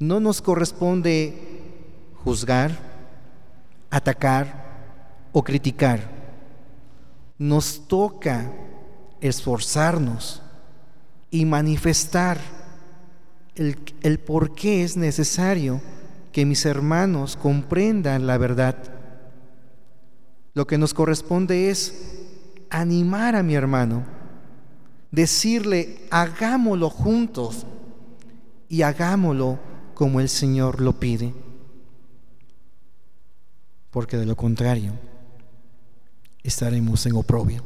no 0.00 0.18
nos 0.18 0.42
corresponde 0.42 1.62
juzgar, 2.24 2.76
atacar 3.90 5.28
o 5.32 5.44
criticar 5.44 6.22
nos 7.42 7.88
toca 7.88 8.52
esforzarnos 9.20 10.40
y 11.28 11.44
manifestar 11.44 12.38
el, 13.56 14.20
por 14.20 14.54
qué 14.54 14.84
es 14.84 14.96
necesario 14.96 15.80
que 16.30 16.46
mis 16.46 16.64
hermanos 16.64 17.36
comprendan 17.36 18.28
la 18.28 18.38
verdad. 18.38 18.76
Lo 20.54 20.68
que 20.68 20.78
nos 20.78 20.94
corresponde 20.94 21.68
es 21.68 22.28
animar 22.70 23.34
a 23.34 23.42
mi 23.42 23.56
hermano, 23.56 24.04
decirle, 25.12 26.08
hagámoslo 26.10 26.90
juntos 26.90 27.66
y 28.68 28.82
hagámoslo 28.82 29.60
como 29.94 30.18
el 30.18 30.28
Señor 30.28 30.80
lo 30.80 30.98
pide. 30.98 31.32
Porque 33.90 34.16
de 34.16 34.26
lo 34.26 34.36
contrario, 34.36 34.94
estaremos 36.42 37.06
en 37.06 37.14
oprobio. 37.14 37.62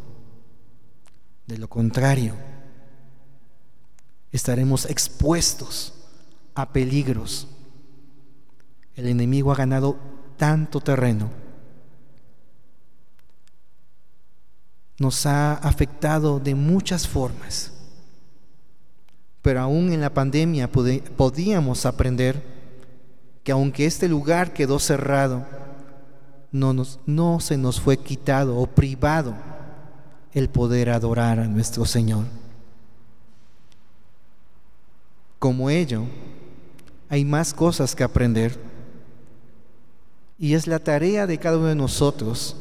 De 1.46 1.56
lo 1.56 1.68
contrario, 1.68 2.34
estaremos 4.32 4.84
expuestos 4.86 5.94
a 6.56 6.72
peligros. 6.72 7.46
El 8.96 9.06
enemigo 9.06 9.52
ha 9.52 9.56
ganado 9.56 9.96
tanto 10.36 10.80
terreno. 10.80 11.45
Nos 14.98 15.26
ha 15.26 15.54
afectado 15.54 16.40
de 16.40 16.54
muchas 16.54 17.06
formas. 17.06 17.72
Pero 19.42 19.60
aún 19.60 19.92
en 19.92 20.00
la 20.00 20.12
pandemia 20.12 20.70
podíamos 20.70 21.86
aprender 21.86 22.42
que 23.44 23.52
aunque 23.52 23.86
este 23.86 24.08
lugar 24.08 24.52
quedó 24.52 24.78
cerrado, 24.78 25.46
no, 26.50 26.74
no 27.06 27.40
se 27.40 27.56
nos 27.56 27.80
fue 27.80 27.96
quitado 27.96 28.56
o 28.56 28.66
privado 28.66 29.34
el 30.32 30.48
poder 30.48 30.90
adorar 30.90 31.38
a 31.38 31.46
nuestro 31.46 31.84
Señor. 31.84 32.24
Como 35.38 35.70
ello, 35.70 36.04
hay 37.08 37.24
más 37.24 37.54
cosas 37.54 37.94
que 37.94 38.02
aprender. 38.02 38.58
Y 40.38 40.54
es 40.54 40.66
la 40.66 40.78
tarea 40.78 41.26
de 41.26 41.38
cada 41.38 41.56
uno 41.56 41.68
de 41.68 41.74
nosotros 41.74 42.56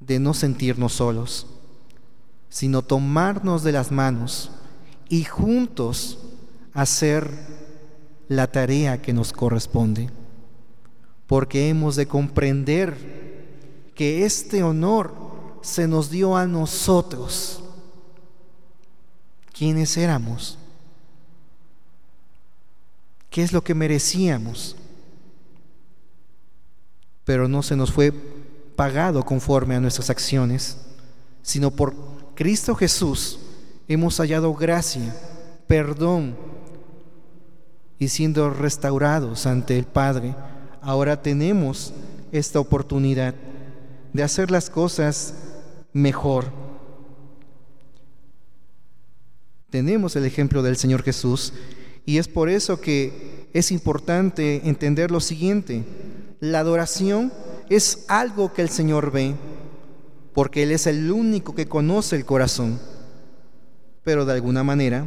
de 0.00 0.18
no 0.18 0.34
sentirnos 0.34 0.94
solos, 0.94 1.46
sino 2.48 2.82
tomarnos 2.82 3.62
de 3.62 3.72
las 3.72 3.92
manos 3.92 4.50
y 5.08 5.24
juntos 5.24 6.18
hacer 6.72 7.30
la 8.28 8.50
tarea 8.50 9.00
que 9.02 9.12
nos 9.12 9.32
corresponde 9.32 10.10
porque 11.30 11.68
hemos 11.68 11.94
de 11.94 12.08
comprender 12.08 13.92
que 13.94 14.24
este 14.24 14.64
honor 14.64 15.14
se 15.62 15.86
nos 15.86 16.10
dio 16.10 16.36
a 16.36 16.44
nosotros. 16.44 17.62
¿Quiénes 19.56 19.96
éramos? 19.96 20.58
¿Qué 23.30 23.44
es 23.44 23.52
lo 23.52 23.62
que 23.62 23.76
merecíamos? 23.76 24.74
Pero 27.22 27.46
no 27.46 27.62
se 27.62 27.76
nos 27.76 27.92
fue 27.92 28.12
pagado 28.80 29.22
conforme 29.26 29.74
a 29.76 29.80
nuestras 29.80 30.08
acciones, 30.08 30.78
sino 31.42 31.70
por 31.70 31.94
Cristo 32.34 32.74
Jesús 32.74 33.38
hemos 33.88 34.16
hallado 34.16 34.54
gracia, 34.54 35.14
perdón 35.66 36.34
y 37.98 38.08
siendo 38.08 38.48
restaurados 38.48 39.44
ante 39.44 39.76
el 39.76 39.84
Padre 39.84 40.34
ahora 40.80 41.20
tenemos 41.20 41.92
esta 42.32 42.58
oportunidad 42.58 43.34
de 44.14 44.22
hacer 44.22 44.50
las 44.50 44.70
cosas 44.70 45.34
mejor. 45.92 46.46
Tenemos 49.68 50.16
el 50.16 50.24
ejemplo 50.24 50.62
del 50.62 50.78
Señor 50.78 51.02
Jesús 51.02 51.52
y 52.06 52.16
es 52.16 52.28
por 52.28 52.48
eso 52.48 52.80
que 52.80 53.46
es 53.52 53.72
importante 53.72 54.66
entender 54.66 55.10
lo 55.10 55.20
siguiente. 55.20 55.84
La 56.40 56.60
adoración 56.60 57.30
es 57.76 58.04
algo 58.08 58.52
que 58.52 58.60
el 58.60 58.68
Señor 58.68 59.10
ve, 59.10 59.34
porque 60.34 60.62
Él 60.62 60.72
es 60.72 60.86
el 60.86 61.10
único 61.10 61.54
que 61.54 61.66
conoce 61.66 62.16
el 62.16 62.26
corazón, 62.26 62.78
pero 64.04 64.26
de 64.26 64.34
alguna 64.34 64.62
manera 64.62 65.06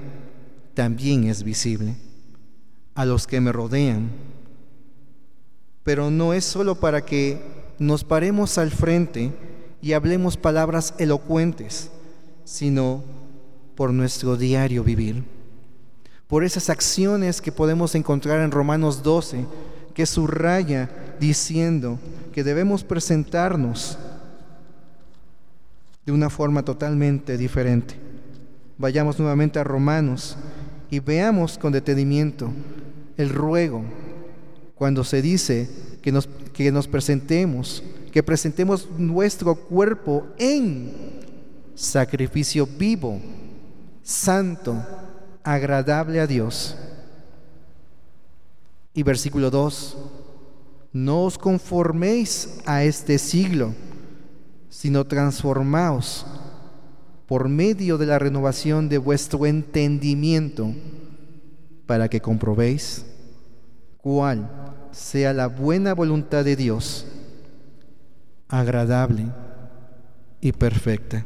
también 0.74 1.26
es 1.26 1.44
visible 1.44 1.96
a 2.96 3.06
los 3.06 3.28
que 3.28 3.40
me 3.40 3.52
rodean. 3.52 4.10
Pero 5.84 6.10
no 6.10 6.34
es 6.34 6.46
solo 6.46 6.76
para 6.76 7.06
que 7.06 7.42
nos 7.78 8.04
paremos 8.04 8.58
al 8.58 8.72
frente 8.72 9.32
y 9.82 9.94
hablemos 9.94 10.38
palabras 10.38 10.96
elocuentes, 10.98 11.92
sino 12.46 13.04
por 13.76 13.92
nuestro 13.92 14.38
diario 14.38 14.84
vivir 14.84 15.24
por 16.34 16.44
esas 16.44 16.72
acciones 16.72 17.42
que 17.42 17.52
podemos 17.52 17.94
encontrar 17.94 18.42
en 18.42 18.50
Romanos 18.50 19.04
12, 19.04 19.46
que 19.94 20.08
subraya 20.08 20.90
diciendo 21.20 22.00
que 22.34 22.44
debemos 22.44 22.84
presentarnos 22.84 23.98
de 26.06 26.12
una 26.12 26.30
forma 26.30 26.66
totalmente 26.66 27.38
diferente. 27.38 27.96
Vayamos 28.78 29.18
nuevamente 29.20 29.60
a 29.60 29.64
Romanos 29.64 30.36
y 30.90 31.00
veamos 31.00 31.58
con 31.58 31.72
detenimiento 31.72 32.52
el 33.16 33.30
ruego 33.30 33.84
cuando 34.76 35.04
se 35.04 35.22
dice 35.22 35.70
que 36.02 36.12
nos, 36.12 36.28
que 36.28 36.72
nos 36.72 36.88
presentemos, 36.88 37.84
que 38.12 38.24
presentemos 38.24 38.90
nuestro 38.98 39.56
cuerpo 39.56 40.28
en 40.38 40.92
sacrificio 41.76 42.68
vivo, 42.68 43.22
santo, 44.02 44.76
agradable 45.44 46.20
a 46.20 46.28
Dios. 46.28 46.76
Y 48.94 49.04
versículo 49.04 49.50
2, 49.50 49.98
no 50.94 51.26
os 51.26 51.40
conforméis 51.40 52.62
a 52.66 52.84
este 52.84 53.18
siglo, 53.18 53.74
sino 54.70 55.06
transformaos 55.06 56.26
por 57.26 57.50
medio 57.50 57.98
de 57.98 58.06
la 58.06 58.20
renovación 58.20 58.90
de 58.90 59.00
vuestro 59.00 59.48
entendimiento, 59.48 60.72
para 61.88 62.08
que 62.10 62.22
comprobéis 62.22 63.06
cuál 63.98 64.50
sea 64.92 65.34
la 65.34 65.48
buena 65.48 65.94
voluntad 65.94 66.46
de 66.46 66.56
Dios, 66.56 67.08
agradable 68.48 69.26
y 70.42 70.52
perfecta. 70.52 71.26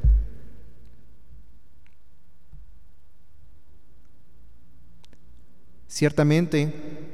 Ciertamente, 5.87 7.06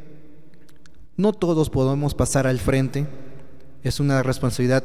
no 1.16 1.34
todos 1.34 1.70
podemos 1.70 2.14
pasar 2.16 2.48
al 2.48 2.60
frente, 2.60 3.06
es 3.84 4.00
una 4.00 4.24
responsabilidad 4.24 4.84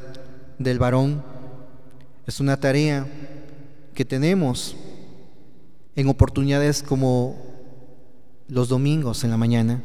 del 0.58 0.78
varón, 0.78 1.22
es 2.26 2.40
una 2.40 2.58
tarea 2.58 3.06
que 3.94 4.04
tenemos 4.04 4.76
en 5.96 6.08
oportunidades 6.08 6.82
como 6.82 7.36
los 8.48 8.68
domingos 8.68 9.24
en 9.24 9.30
la 9.30 9.36
mañana, 9.36 9.82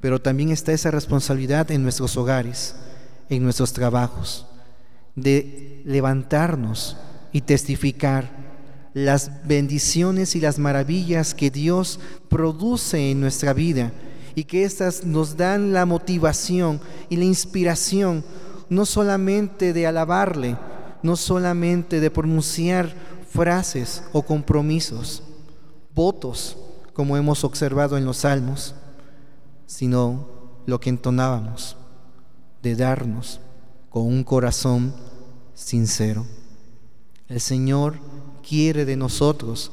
pero 0.00 0.20
también 0.20 0.50
está 0.50 0.72
esa 0.72 0.90
responsabilidad 0.90 1.70
en 1.70 1.82
nuestros 1.82 2.16
hogares, 2.16 2.74
en 3.28 3.42
nuestros 3.42 3.72
trabajos, 3.72 4.46
de 5.14 5.82
levantarnos 5.84 6.96
y 7.32 7.42
testificar 7.42 8.30
las 8.92 9.46
bendiciones 9.46 10.34
y 10.34 10.40
las 10.40 10.58
maravillas 10.58 11.34
que 11.34 11.50
Dios 11.50 12.00
produce 12.28 13.12
en 13.12 13.20
nuestra 13.20 13.52
vida 13.52 13.92
y 14.34 14.44
que 14.44 14.64
éstas 14.64 15.04
nos 15.04 15.36
dan 15.36 15.72
la 15.72 15.86
motivación 15.86 16.80
y 17.08 17.16
la 17.16 17.24
inspiración 17.24 18.24
no 18.68 18.86
solamente 18.86 19.72
de 19.72 19.86
alabarle, 19.86 20.56
no 21.02 21.16
solamente 21.16 22.00
de 22.00 22.10
pronunciar 22.10 22.94
frases 23.28 24.02
o 24.12 24.22
compromisos, 24.22 25.22
votos, 25.94 26.56
como 26.92 27.16
hemos 27.16 27.44
observado 27.44 27.96
en 27.96 28.04
los 28.04 28.18
salmos, 28.18 28.74
sino 29.66 30.28
lo 30.66 30.80
que 30.80 30.90
entonábamos, 30.90 31.76
de 32.62 32.76
darnos 32.76 33.40
con 33.88 34.06
un 34.06 34.22
corazón 34.22 34.94
sincero. 35.54 36.26
El 37.28 37.40
Señor 37.40 37.96
quiere 38.46 38.84
de 38.84 38.96
nosotros 38.96 39.72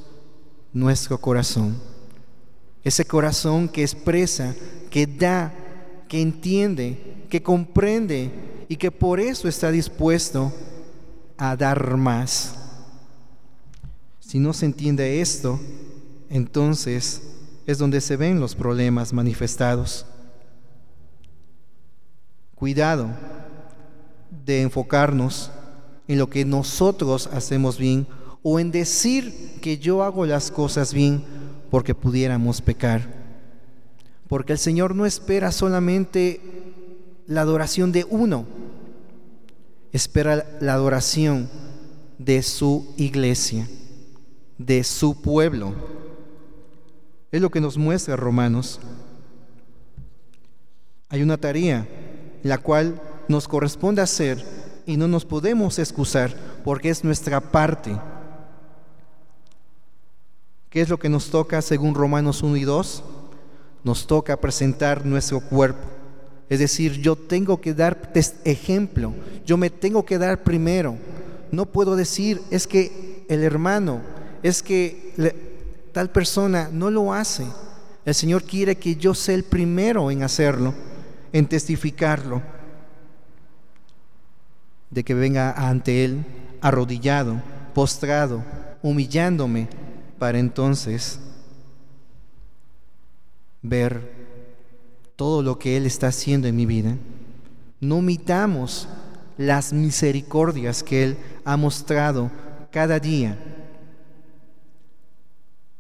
nuestro 0.74 1.20
corazón. 1.20 1.78
Ese 2.88 3.04
corazón 3.04 3.68
que 3.68 3.82
expresa, 3.82 4.56
que 4.90 5.06
da, 5.06 5.54
que 6.08 6.22
entiende, 6.22 7.26
que 7.30 7.44
comprende 7.44 8.32
y 8.70 8.78
que 8.78 8.92
por 8.92 9.20
eso 9.20 9.50
está 9.50 9.72
dispuesto 9.72 10.54
a 11.38 11.58
dar 11.58 11.98
más. 11.98 12.56
Si 14.22 14.40
no 14.40 14.54
se 14.54 14.68
entiende 14.68 15.20
esto, 15.20 15.60
entonces 16.30 17.24
es 17.66 17.78
donde 17.78 18.00
se 18.00 18.16
ven 18.16 18.40
los 18.40 18.56
problemas 18.56 19.12
manifestados. 19.12 20.06
Cuidado 22.56 23.10
de 24.46 24.62
enfocarnos 24.62 25.52
en 26.08 26.20
lo 26.20 26.30
que 26.30 26.46
nosotros 26.46 27.30
hacemos 27.34 27.78
bien 27.78 28.08
o 28.44 28.62
en 28.62 28.72
decir 28.72 29.60
que 29.62 29.78
yo 29.78 30.04
hago 30.04 30.26
las 30.26 30.50
cosas 30.52 30.94
bien 30.94 31.36
porque 31.70 31.96
pudiéramos 31.96 32.62
pecar. 32.62 33.02
Porque 34.28 34.54
el 34.54 34.60
Señor 34.60 34.96
no 34.96 35.06
espera 35.06 35.52
solamente 35.52 36.42
la 37.28 37.42
adoración 37.42 37.92
de 37.92 38.06
uno, 38.10 38.46
espera 39.92 40.46
la 40.60 40.74
adoración 40.74 41.50
de 42.18 42.42
su 42.42 42.94
iglesia, 42.98 43.68
de 44.58 44.84
su 44.84 45.22
pueblo. 45.22 45.74
Es 47.32 47.42
lo 47.42 47.50
que 47.50 47.62
nos 47.62 47.78
muestra 47.78 48.16
Romanos. 48.16 48.80
Hay 51.10 51.22
una 51.22 51.38
tarea 51.38 51.88
la 52.44 52.58
cual 52.58 53.02
nos 53.28 53.48
corresponde 53.48 54.02
hacer 54.02 54.44
y 54.86 54.98
no 54.98 55.08
nos 55.08 55.26
podemos 55.26 55.80
excusar 55.80 56.36
porque 56.64 56.90
es 56.90 57.04
nuestra 57.04 57.40
parte 57.40 57.98
¿Qué 60.70 60.82
es 60.82 60.90
lo 60.90 61.00
que 61.00 61.08
nos 61.08 61.30
toca 61.30 61.62
según 61.62 61.96
Romanos 61.96 62.44
1 62.44 62.58
y 62.58 62.64
2? 62.64 63.04
Nos 63.86 64.06
toca 64.06 64.36
presentar 64.36 65.06
nuestro 65.06 65.40
cuerpo. 65.40 65.88
Es 66.50 66.60
decir, 66.60 67.00
yo 67.02 67.16
tengo 67.16 67.62
que 67.62 67.74
dar 67.74 68.12
ejemplo, 68.44 69.14
yo 69.46 69.58
me 69.58 69.70
tengo 69.70 70.06
que 70.06 70.18
dar 70.18 70.44
primero. 70.44 70.98
No 71.52 71.66
puedo 71.66 71.96
decir, 71.96 72.42
es 72.52 72.68
que 72.68 73.26
el 73.30 73.44
hermano, 73.44 74.02
es 74.44 74.62
que 74.62 75.14
tal 75.94 76.10
persona 76.10 76.70
no 76.72 76.92
lo 76.92 77.14
hace. 77.14 77.46
El 78.06 78.14
Señor 78.14 78.44
quiere 78.44 78.76
que 78.76 78.96
yo 78.96 79.14
sea 79.14 79.36
el 79.36 79.44
primero 79.44 80.12
en 80.12 80.24
hacerlo, 80.24 80.74
en 81.32 81.48
testificarlo, 81.48 82.42
de 84.90 85.04
que 85.04 85.14
venga 85.14 85.52
ante 85.52 86.06
Él 86.06 86.26
arrodillado, 86.62 87.42
postrado, 87.74 88.44
humillándome 88.82 89.68
para 90.20 90.40
entonces 90.40 91.20
ver 93.62 94.28
todo 95.16 95.42
lo 95.42 95.58
que 95.60 95.78
Él 95.78 95.86
está 95.86 96.08
haciendo 96.08 96.48
en 96.48 96.56
mi 96.56 96.66
vida. 96.66 96.96
No 97.80 97.98
omitamos 97.98 98.88
las 99.38 99.74
misericordias 99.74 100.84
que 100.84 101.04
Él 101.04 101.18
ha 101.46 101.58
mostrado 101.58 102.32
cada 102.72 103.00
día, 103.00 103.38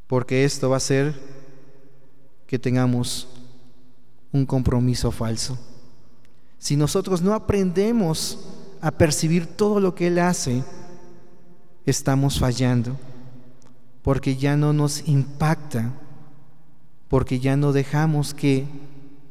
porque 0.08 0.44
esto 0.46 0.70
va 0.70 0.76
a 0.76 0.78
hacer 0.78 1.14
que 2.46 2.60
tengamos 2.60 3.28
un 4.32 4.46
compromiso 4.46 5.12
falso. 5.12 5.58
Si 6.60 6.76
nosotros 6.76 7.22
no 7.22 7.34
aprendemos 7.34 8.40
a 8.82 8.92
percibir 8.92 9.46
todo 9.46 9.80
lo 9.80 9.96
que 9.96 10.08
Él 10.08 10.20
hace, 10.20 10.64
estamos 11.86 12.40
fallando 12.40 12.98
porque 14.08 14.38
ya 14.38 14.56
no 14.56 14.72
nos 14.72 15.06
impacta, 15.06 15.92
porque 17.10 17.42
ya 17.42 17.58
no 17.58 17.74
dejamos 17.74 18.34
que 18.34 18.66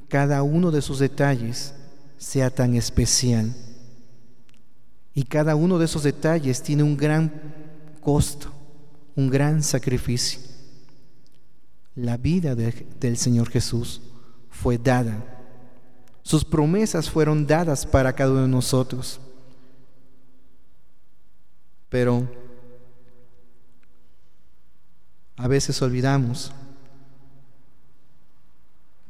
cada 0.07 0.43
uno 0.43 0.71
de 0.71 0.83
sus 0.83 0.99
detalles 0.99 1.73
sea 2.19 2.51
tan 2.51 2.75
especial. 2.75 3.55
Y 5.15 5.23
cada 5.23 5.57
uno 5.57 5.79
de 5.79 5.87
esos 5.87 6.03
detalles 6.03 6.62
tiene 6.62 6.83
un 6.83 6.95
gran 6.95 7.33
costo, 8.03 8.53
un 9.15 9.31
gran 9.31 9.62
sacrificio. 9.62 10.41
La 11.95 12.19
vida 12.19 12.55
del 12.55 13.17
Señor 13.17 13.49
Jesús 13.49 14.03
fue 14.51 14.77
dada. 14.77 15.25
Sus 16.21 16.45
promesas 16.45 17.09
fueron 17.09 17.47
dadas 17.47 17.87
para 17.87 18.12
cada 18.12 18.33
uno 18.33 18.43
de 18.43 18.49
nosotros. 18.49 19.21
Pero 21.89 22.29
a 25.37 25.49
veces 25.49 25.81
olvidamos 25.83 26.53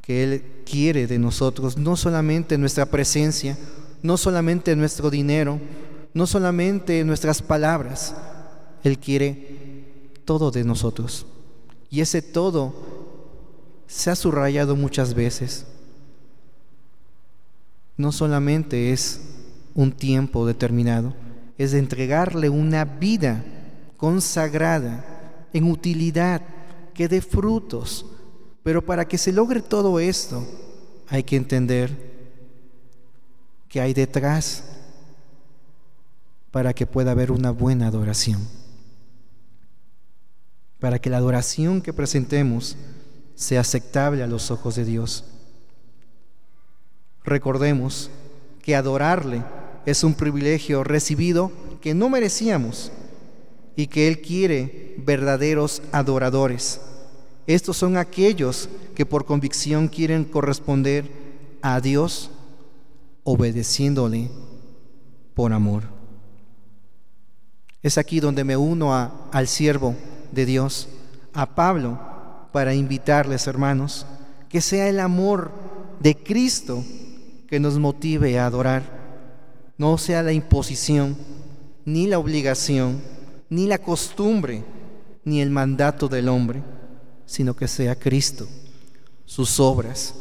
que 0.01 0.23
Él 0.23 0.43
quiere 0.65 1.07
de 1.07 1.19
nosotros, 1.19 1.77
no 1.77 1.95
solamente 1.97 2.57
nuestra 2.57 2.85
presencia, 2.85 3.57
no 4.01 4.17
solamente 4.17 4.75
nuestro 4.75 5.09
dinero, 5.09 5.59
no 6.13 6.27
solamente 6.27 7.03
nuestras 7.03 7.41
palabras, 7.41 8.15
Él 8.83 8.99
quiere 8.99 10.11
todo 10.25 10.51
de 10.51 10.63
nosotros. 10.63 11.25
Y 11.89 12.01
ese 12.01 12.21
todo 12.21 12.73
se 13.87 14.09
ha 14.09 14.15
subrayado 14.15 14.75
muchas 14.75 15.13
veces. 15.13 15.65
No 17.95 18.11
solamente 18.11 18.91
es 18.91 19.21
un 19.73 19.91
tiempo 19.91 20.45
determinado, 20.45 21.13
es 21.57 21.71
de 21.71 21.79
entregarle 21.79 22.49
una 22.49 22.85
vida 22.85 23.43
consagrada 23.97 25.16
en 25.53 25.69
utilidad 25.69 26.41
que 26.93 27.07
dé 27.07 27.21
frutos. 27.21 28.05
Pero 28.63 28.85
para 28.85 29.07
que 29.07 29.17
se 29.17 29.31
logre 29.31 29.61
todo 29.61 29.99
esto, 29.99 30.45
hay 31.07 31.23
que 31.23 31.35
entender 31.35 32.17
que 33.69 33.81
hay 33.81 33.93
detrás 33.93 34.63
para 36.51 36.73
que 36.73 36.85
pueda 36.85 37.11
haber 37.11 37.31
una 37.31 37.51
buena 37.51 37.87
adoración. 37.87 38.47
Para 40.79 40.99
que 40.99 41.09
la 41.09 41.17
adoración 41.17 41.81
que 41.81 41.93
presentemos 41.93 42.75
sea 43.35 43.61
aceptable 43.61 44.23
a 44.23 44.27
los 44.27 44.49
ojos 44.51 44.75
de 44.75 44.85
Dios. 44.85 45.25
Recordemos 47.23 48.09
que 48.63 48.75
adorarle 48.75 49.43
es 49.85 50.03
un 50.03 50.13
privilegio 50.13 50.83
recibido 50.83 51.51
que 51.81 51.93
no 51.93 52.09
merecíamos 52.09 52.91
y 53.77 53.87
que 53.87 54.09
Él 54.09 54.19
quiere 54.19 54.95
verdaderos 54.97 55.81
adoradores. 55.93 56.81
Estos 57.45 57.77
son 57.77 57.95
aquellos 57.95 58.67
que 58.95 59.05
por 59.05 59.23
convicción 59.23 59.87
quieren 59.87 60.25
corresponder 60.25 61.05
a 61.61 61.79
Dios 61.79 62.31
obedeciéndole 63.23 64.29
por 65.35 65.53
amor. 65.53 65.83
Es 67.83 67.99
aquí 67.99 68.19
donde 68.19 68.43
me 68.43 68.57
uno 68.57 68.93
al 69.31 69.47
siervo 69.47 69.95
de 70.31 70.45
Dios, 70.45 70.89
a 71.33 71.55
Pablo, 71.55 71.99
para 72.51 72.73
invitarles, 72.73 73.45
hermanos, 73.45 74.07
que 74.49 74.59
sea 74.59 74.89
el 74.89 74.99
amor 74.99 75.51
de 75.99 76.15
Cristo 76.15 76.83
que 77.47 77.59
nos 77.59 77.77
motive 77.77 78.39
a 78.39 78.47
adorar, 78.47 78.83
no 79.77 79.99
sea 79.99 80.23
la 80.23 80.33
imposición, 80.33 81.15
ni 81.85 82.07
la 82.07 82.17
obligación, 82.17 82.99
ni 83.49 83.67
la 83.67 83.77
costumbre, 83.77 84.63
ni 85.23 85.41
el 85.41 85.49
mandato 85.49 86.07
del 86.07 86.29
hombre, 86.29 86.61
sino 87.25 87.55
que 87.55 87.67
sea 87.67 87.95
Cristo, 87.95 88.47
sus 89.25 89.59
obras, 89.59 90.15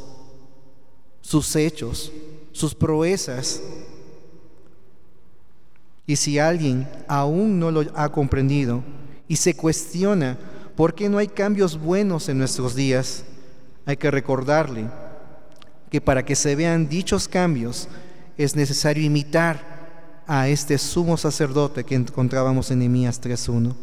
sus 1.20 1.54
hechos, 1.56 2.12
sus 2.52 2.74
proezas. 2.74 3.62
Y 6.06 6.16
si 6.16 6.38
alguien 6.38 6.88
aún 7.08 7.58
no 7.58 7.70
lo 7.70 7.84
ha 7.94 8.10
comprendido 8.10 8.82
y 9.28 9.36
se 9.36 9.54
cuestiona 9.54 10.38
por 10.76 10.94
qué 10.94 11.08
no 11.08 11.18
hay 11.18 11.28
cambios 11.28 11.78
buenos 11.78 12.28
en 12.28 12.38
nuestros 12.38 12.74
días, 12.74 13.24
hay 13.86 13.96
que 13.96 14.10
recordarle 14.10 14.88
que 15.90 16.00
para 16.00 16.24
que 16.24 16.36
se 16.36 16.54
vean 16.54 16.88
dichos 16.88 17.28
cambios 17.28 17.88
es 18.36 18.54
necesario 18.54 19.04
imitar 19.04 19.75
a 20.26 20.48
este 20.48 20.76
sumo 20.78 21.16
sacerdote 21.16 21.84
que 21.84 21.94
encontrábamos 21.94 22.70
en 22.70 22.80
Nehemías 22.80 23.20
3.1, 23.22 23.74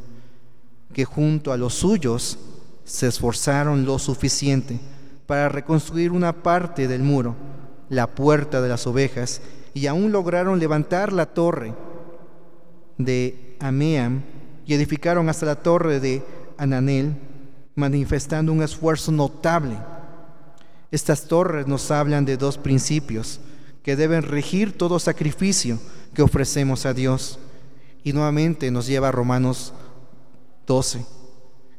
que 0.93 1.06
junto 1.06 1.51
a 1.51 1.58
los 1.58 1.73
suyos 1.73 2.38
se 2.84 3.08
esforzaron 3.08 3.86
lo 3.86 3.97
suficiente 3.97 4.79
para 5.25 5.47
reconstruir 5.47 6.12
una 6.12 6.43
parte 6.43 6.88
del 6.88 7.01
muro, 7.01 7.36
la 7.89 8.08
puerta 8.08 8.62
de 8.62 8.69
las 8.69 8.86
ovejas, 8.88 9.41
y 9.73 9.88
aún 9.88 10.12
lograron 10.12 10.60
levantar 10.60 11.13
la 11.13 11.25
torre 11.27 11.73
de 12.97 13.56
Ameam 13.60 14.21
y 14.65 14.73
edificaron 14.73 15.29
hasta 15.29 15.45
la 15.45 15.56
torre 15.56 15.99
de 15.99 16.23
Ananel, 16.58 17.15
manifestando 17.75 18.51
un 18.51 18.62
esfuerzo 18.62 19.12
notable. 19.12 19.77
Estas 20.91 21.27
torres 21.27 21.65
nos 21.67 21.89
hablan 21.89 22.25
de 22.25 22.38
dos 22.38 22.58
principios 22.58 23.39
que 23.83 23.95
deben 23.95 24.23
regir 24.23 24.77
todo 24.77 24.97
sacrificio 24.97 25.79
que 26.13 26.21
ofrecemos 26.21 26.85
a 26.85 26.93
Dios. 26.93 27.37
Y 28.03 28.13
nuevamente 28.13 28.71
nos 28.71 28.87
lleva 28.87 29.09
a 29.09 29.11
Romanos 29.11 29.73
12, 30.65 31.05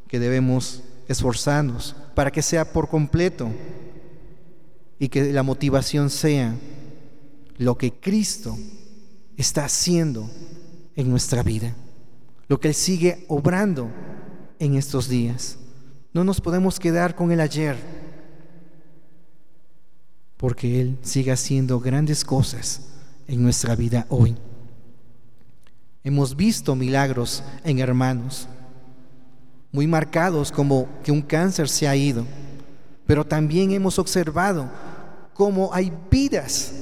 que 0.06 0.18
debemos 0.18 0.82
esforzarnos 1.08 1.96
para 2.14 2.30
que 2.30 2.42
sea 2.42 2.72
por 2.72 2.88
completo 2.88 3.50
y 4.98 5.08
que 5.08 5.32
la 5.32 5.42
motivación 5.42 6.08
sea 6.08 6.54
lo 7.58 7.76
que 7.76 7.92
Cristo 7.92 8.56
está 9.36 9.64
haciendo 9.64 10.30
en 10.96 11.10
nuestra 11.10 11.42
vida, 11.42 11.74
lo 12.48 12.60
que 12.60 12.68
Él 12.68 12.74
sigue 12.74 13.24
obrando 13.28 13.90
en 14.58 14.76
estos 14.76 15.08
días. 15.08 15.58
No 16.12 16.24
nos 16.24 16.40
podemos 16.40 16.78
quedar 16.78 17.16
con 17.16 17.32
el 17.32 17.40
ayer 17.40 18.03
porque 20.44 20.78
Él 20.78 20.98
sigue 21.00 21.33
haciendo 21.33 21.80
grandes 21.80 22.22
cosas 22.22 22.83
en 23.26 23.42
nuestra 23.42 23.74
vida 23.74 24.04
hoy. 24.11 24.37
Hemos 26.02 26.37
visto 26.37 26.74
milagros 26.74 27.42
en 27.64 27.78
hermanos, 27.78 28.46
muy 29.72 29.87
marcados 29.87 30.52
como 30.52 30.87
que 31.02 31.11
un 31.11 31.22
cáncer 31.22 31.66
se 31.66 31.88
ha 31.88 31.96
ido, 31.96 32.26
pero 33.07 33.24
también 33.24 33.70
hemos 33.70 33.98
observado 33.98 34.70
cómo 35.33 35.72
hay 35.72 35.90
vidas 36.11 36.74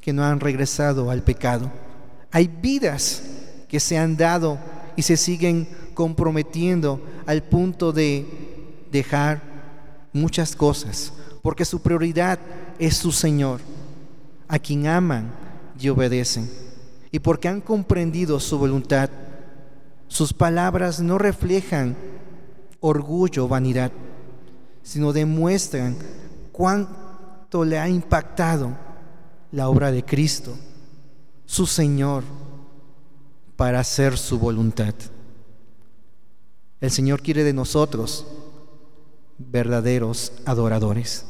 que 0.00 0.14
no 0.14 0.24
han 0.24 0.40
regresado 0.40 1.10
al 1.10 1.22
pecado. 1.22 1.70
Hay 2.30 2.48
vidas 2.48 3.22
que 3.68 3.78
se 3.78 3.98
han 3.98 4.16
dado 4.16 4.58
y 4.96 5.02
se 5.02 5.18
siguen 5.18 5.68
comprometiendo 5.92 7.04
al 7.26 7.42
punto 7.42 7.92
de 7.92 8.24
dejar 8.90 9.42
muchas 10.14 10.56
cosas 10.56 11.12
porque 11.46 11.64
su 11.64 11.78
prioridad 11.78 12.40
es 12.76 12.96
su 12.96 13.12
Señor, 13.12 13.60
a 14.48 14.58
quien 14.58 14.88
aman 14.88 15.32
y 15.78 15.88
obedecen. 15.88 16.50
Y 17.12 17.20
porque 17.20 17.46
han 17.46 17.60
comprendido 17.60 18.40
su 18.40 18.58
voluntad, 18.58 19.08
sus 20.08 20.32
palabras 20.32 20.98
no 20.98 21.18
reflejan 21.18 21.96
orgullo 22.80 23.44
o 23.44 23.48
vanidad, 23.48 23.92
sino 24.82 25.12
demuestran 25.12 25.96
cuánto 26.50 27.64
le 27.64 27.78
ha 27.78 27.88
impactado 27.88 28.76
la 29.52 29.68
obra 29.68 29.92
de 29.92 30.04
Cristo, 30.04 30.52
su 31.44 31.64
Señor, 31.64 32.24
para 33.54 33.78
hacer 33.78 34.18
su 34.18 34.40
voluntad. 34.40 34.94
El 36.80 36.90
Señor 36.90 37.22
quiere 37.22 37.44
de 37.44 37.52
nosotros 37.52 38.26
verdaderos 39.38 40.32
adoradores. 40.44 41.24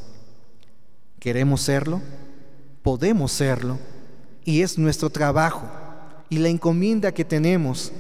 ¿Queremos 1.27 1.62
serlo? 1.62 2.01
Podemos 2.85 3.33
serlo. 3.33 3.81
Y 4.45 4.62
es 4.62 4.79
nuestro 4.79 5.11
trabajo 5.11 5.69
y 6.29 6.39
la 6.39 6.47
encomienda 6.47 7.11
que 7.11 7.25
tenemos. 7.25 7.91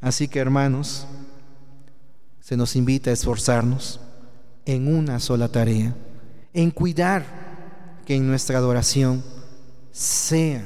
Así 0.00 0.28
que 0.28 0.38
hermanos, 0.38 1.06
se 2.40 2.56
nos 2.56 2.74
invita 2.74 3.10
a 3.10 3.12
esforzarnos 3.12 4.00
en 4.64 4.88
una 4.88 5.20
sola 5.20 5.48
tarea, 5.48 5.94
en 6.54 6.70
cuidar 6.70 7.26
que 8.06 8.14
en 8.14 8.26
nuestra 8.26 8.56
adoración 8.56 9.22
sea 9.92 10.64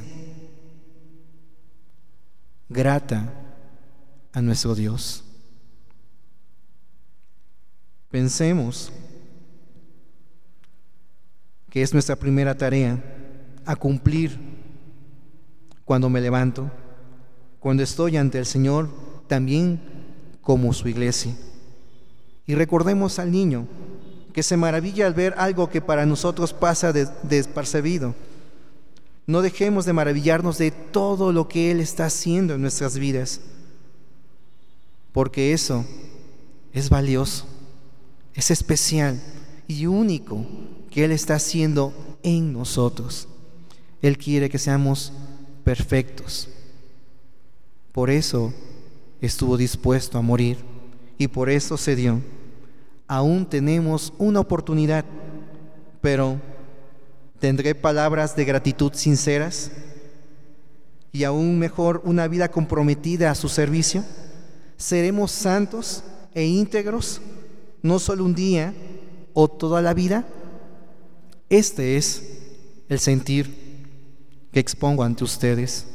grata 2.68 3.28
a 4.32 4.40
nuestro 4.40 4.76
Dios. 4.76 5.24
Pensemos 8.08 8.92
que 11.72 11.80
es 11.80 11.94
nuestra 11.94 12.16
primera 12.16 12.54
tarea, 12.54 13.02
a 13.64 13.74
cumplir 13.76 14.38
cuando 15.86 16.10
me 16.10 16.20
levanto, 16.20 16.70
cuando 17.60 17.82
estoy 17.82 18.18
ante 18.18 18.38
el 18.38 18.44
Señor, 18.44 18.90
también 19.26 19.80
como 20.42 20.74
su 20.74 20.86
iglesia. 20.88 21.34
Y 22.46 22.54
recordemos 22.56 23.18
al 23.18 23.32
niño 23.32 23.66
que 24.34 24.42
se 24.42 24.58
maravilla 24.58 25.06
al 25.06 25.14
ver 25.14 25.34
algo 25.38 25.70
que 25.70 25.80
para 25.80 26.04
nosotros 26.04 26.52
pasa 26.52 26.92
despercebido. 26.92 28.14
No 29.26 29.40
dejemos 29.40 29.86
de 29.86 29.94
maravillarnos 29.94 30.58
de 30.58 30.72
todo 30.72 31.32
lo 31.32 31.48
que 31.48 31.70
Él 31.70 31.80
está 31.80 32.04
haciendo 32.04 32.52
en 32.52 32.60
nuestras 32.60 32.98
vidas, 32.98 33.40
porque 35.10 35.54
eso 35.54 35.86
es 36.74 36.90
valioso, 36.90 37.46
es 38.34 38.50
especial 38.50 39.18
y 39.66 39.86
único 39.86 40.44
que 40.92 41.04
Él 41.04 41.12
está 41.12 41.34
haciendo 41.34 41.92
en 42.22 42.52
nosotros. 42.52 43.26
Él 44.00 44.18
quiere 44.18 44.48
que 44.48 44.58
seamos 44.58 45.12
perfectos. 45.64 46.48
Por 47.92 48.10
eso 48.10 48.52
estuvo 49.20 49.56
dispuesto 49.56 50.18
a 50.18 50.22
morir 50.22 50.58
y 51.18 51.28
por 51.28 51.50
eso 51.50 51.76
se 51.76 51.96
dio 51.96 52.20
aún 53.12 53.44
tenemos 53.44 54.10
una 54.16 54.40
oportunidad, 54.40 55.04
pero 56.00 56.40
¿tendré 57.38 57.74
palabras 57.74 58.34
de 58.34 58.46
gratitud 58.46 58.90
sinceras? 58.94 59.70
Y 61.12 61.24
aún 61.24 61.58
mejor, 61.58 62.00
una 62.06 62.26
vida 62.26 62.50
comprometida 62.50 63.30
a 63.30 63.34
su 63.34 63.50
servicio. 63.50 64.02
¿Seremos 64.78 65.30
santos 65.30 66.02
e 66.32 66.46
íntegros, 66.46 67.20
no 67.82 67.98
solo 67.98 68.24
un 68.24 68.34
día 68.34 68.72
o 69.34 69.46
toda 69.46 69.82
la 69.82 69.92
vida? 69.92 70.26
Este 71.52 71.98
es 71.98 72.22
el 72.88 72.98
sentir 72.98 73.54
que 74.52 74.58
expongo 74.58 75.02
ante 75.02 75.22
ustedes. 75.22 75.86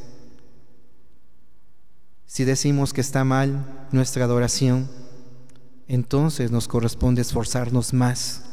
Si 2.28 2.43
decimos 2.43 2.93
que 2.93 3.01
está 3.01 3.24
mal 3.24 3.88
nuestra 3.91 4.26
adoración, 4.26 4.88
entonces 5.88 6.51
nos 6.51 6.68
corresponde 6.68 7.24
esforzarnos 7.24 7.91
más 7.91 8.43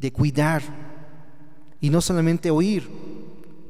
de 0.00 0.12
cuidar 0.12 0.62
y 1.80 1.90
no 1.90 2.00
solamente 2.00 2.50
oír, 2.50 2.90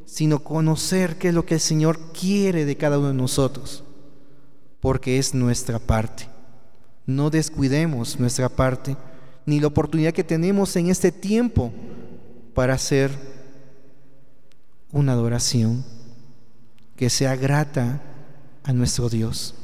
sino 0.07 0.43
conocer 0.43 1.18
qué 1.18 1.28
es 1.28 1.34
lo 1.34 1.45
que 1.45 1.57
el 1.57 1.61
Señor 1.61 1.99
quiere 2.18 2.64
de 2.64 2.78
cada 2.78 2.99
uno 2.99 3.09
de 3.09 3.14
nosotros, 3.14 3.84
porque 4.80 5.18
es 5.18 5.34
nuestra 5.34 5.78
parte. 5.78 6.26
No 7.05 7.28
descuidemos 7.28 8.18
nuestra 8.18 8.49
parte, 8.49 8.97
ni 9.45 9.61
la 9.61 9.66
oportunidad 9.66 10.14
que 10.14 10.24
tenemos 10.24 10.74
en 10.76 10.88
este 10.88 11.12
tiempo 11.12 11.70
para 12.61 12.74
hacer 12.74 13.11
una 14.92 15.12
adoración 15.12 15.82
que 16.94 17.08
sea 17.08 17.34
grata 17.34 18.02
a 18.64 18.74
nuestro 18.74 19.08
Dios. 19.08 19.54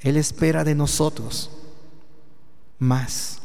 Él 0.00 0.16
espera 0.16 0.64
de 0.64 0.74
nosotros 0.74 1.48
más. 2.80 3.38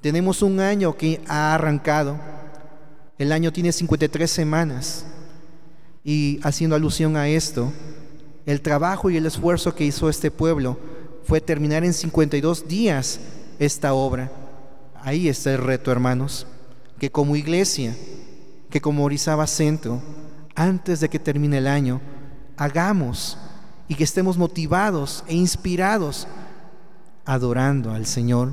Tenemos 0.00 0.42
un 0.42 0.60
año 0.60 0.96
que 0.96 1.20
ha 1.26 1.56
arrancado. 1.56 2.20
El 3.18 3.32
año 3.32 3.52
tiene 3.52 3.72
53 3.72 4.30
semanas. 4.30 5.04
Y 6.04 6.38
haciendo 6.44 6.76
alusión 6.76 7.16
a 7.16 7.26
esto, 7.26 7.72
el 8.46 8.60
trabajo 8.60 9.10
y 9.10 9.16
el 9.16 9.26
esfuerzo 9.26 9.74
que 9.74 9.86
hizo 9.86 10.08
este 10.08 10.30
pueblo 10.30 10.78
fue 11.24 11.40
terminar 11.40 11.82
en 11.82 11.94
52 11.94 12.68
días 12.68 13.18
esta 13.58 13.92
obra. 13.92 14.49
Ahí 15.02 15.28
está 15.28 15.52
el 15.52 15.58
reto, 15.58 15.90
hermanos, 15.90 16.46
que 16.98 17.10
como 17.10 17.36
iglesia, 17.36 17.96
que 18.68 18.80
como 18.80 19.04
Orizaba 19.04 19.46
Centro, 19.46 20.02
antes 20.54 21.00
de 21.00 21.08
que 21.08 21.18
termine 21.18 21.58
el 21.58 21.66
año, 21.66 22.00
hagamos 22.56 23.38
y 23.88 23.94
que 23.94 24.04
estemos 24.04 24.36
motivados 24.36 25.24
e 25.26 25.34
inspirados 25.34 26.26
adorando 27.24 27.92
al 27.92 28.06
Señor 28.06 28.52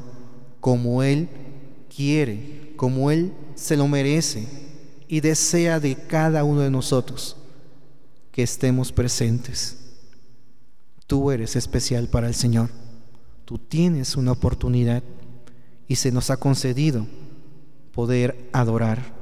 como 0.62 1.04
Él 1.04 1.30
quiere, 1.94 2.74
como 2.78 3.12
Él 3.12 3.34
se 3.56 3.76
lo 3.76 3.88
merece 3.88 4.48
y 5.08 5.20
desea 5.20 5.80
de 5.80 5.96
cada 5.96 6.44
uno 6.44 6.62
de 6.62 6.72
nosotros 6.72 7.36
que 8.32 8.44
estemos 8.44 8.92
presentes. 8.92 9.78
Tú 11.08 11.32
eres 11.32 11.56
especial 11.56 12.08
para 12.08 12.28
el 12.28 12.36
Señor. 12.36 12.70
Tú 13.46 13.58
tienes 13.58 14.16
una 14.16 14.34
oportunidad 14.34 15.04
y 15.88 15.96
se 15.96 16.12
nos 16.12 16.30
ha 16.30 16.38
concedido 16.38 17.06
poder 17.94 18.50
adorar 18.54 19.18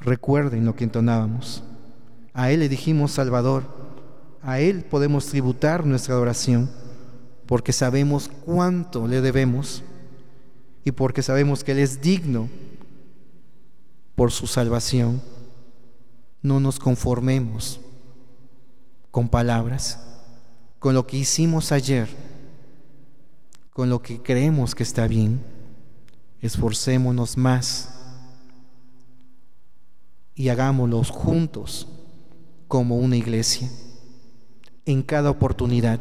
Recuerden 0.00 0.64
lo 0.64 0.74
que 0.74 0.84
entonábamos. 0.84 1.62
A 2.32 2.50
Él 2.50 2.60
le 2.60 2.68
dijimos 2.68 3.12
Salvador. 3.12 3.64
A 4.42 4.60
Él 4.60 4.82
podemos 4.84 5.26
tributar 5.26 5.84
nuestra 5.84 6.14
adoración 6.14 6.70
porque 7.46 7.72
sabemos 7.72 8.30
cuánto 8.46 9.06
le 9.06 9.20
debemos 9.20 9.82
y 10.84 10.92
porque 10.92 11.22
sabemos 11.22 11.62
que 11.62 11.72
Él 11.72 11.80
es 11.80 12.00
digno 12.00 12.48
por 14.14 14.30
su 14.30 14.46
salvación. 14.46 15.20
No 16.40 16.60
nos 16.60 16.78
conformemos 16.78 17.80
con 19.10 19.28
palabras, 19.28 19.98
con 20.78 20.94
lo 20.94 21.06
que 21.06 21.18
hicimos 21.18 21.72
ayer, 21.72 22.08
con 23.72 23.88
lo 23.88 24.02
que 24.02 24.20
creemos 24.20 24.74
que 24.74 24.82
está 24.82 25.06
bien. 25.06 25.40
Esforcémonos 26.40 27.36
más 27.36 27.94
y 30.34 30.48
hagámoslo 30.48 31.02
juntos 31.04 31.86
como 32.66 32.96
una 32.96 33.16
iglesia. 33.16 33.68
En 34.86 35.02
cada 35.02 35.30
oportunidad, 35.30 36.00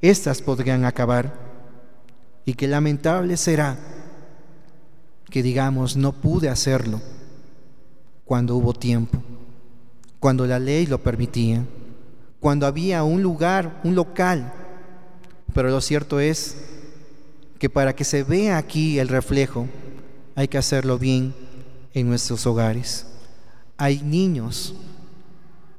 estas 0.00 0.40
podrían 0.42 0.84
acabar 0.84 1.34
y 2.44 2.54
que 2.54 2.68
lamentable 2.68 3.36
será 3.36 3.76
que 5.28 5.42
digamos 5.42 5.96
no 5.96 6.12
pude 6.12 6.48
hacerlo 6.48 7.00
cuando 8.24 8.56
hubo 8.56 8.72
tiempo, 8.72 9.22
cuando 10.20 10.46
la 10.46 10.58
ley 10.58 10.86
lo 10.86 11.02
permitía, 11.02 11.64
cuando 12.40 12.66
había 12.66 13.02
un 13.02 13.22
lugar, 13.22 13.80
un 13.84 13.94
local. 13.94 14.52
Pero 15.52 15.70
lo 15.70 15.80
cierto 15.80 16.20
es 16.20 16.77
que 17.58 17.68
para 17.68 17.94
que 17.94 18.04
se 18.04 18.22
vea 18.22 18.56
aquí 18.56 18.98
el 18.98 19.08
reflejo, 19.08 19.66
hay 20.34 20.48
que 20.48 20.58
hacerlo 20.58 20.98
bien 20.98 21.34
en 21.92 22.08
nuestros 22.08 22.46
hogares. 22.46 23.06
Hay 23.76 24.02
niños, 24.02 24.74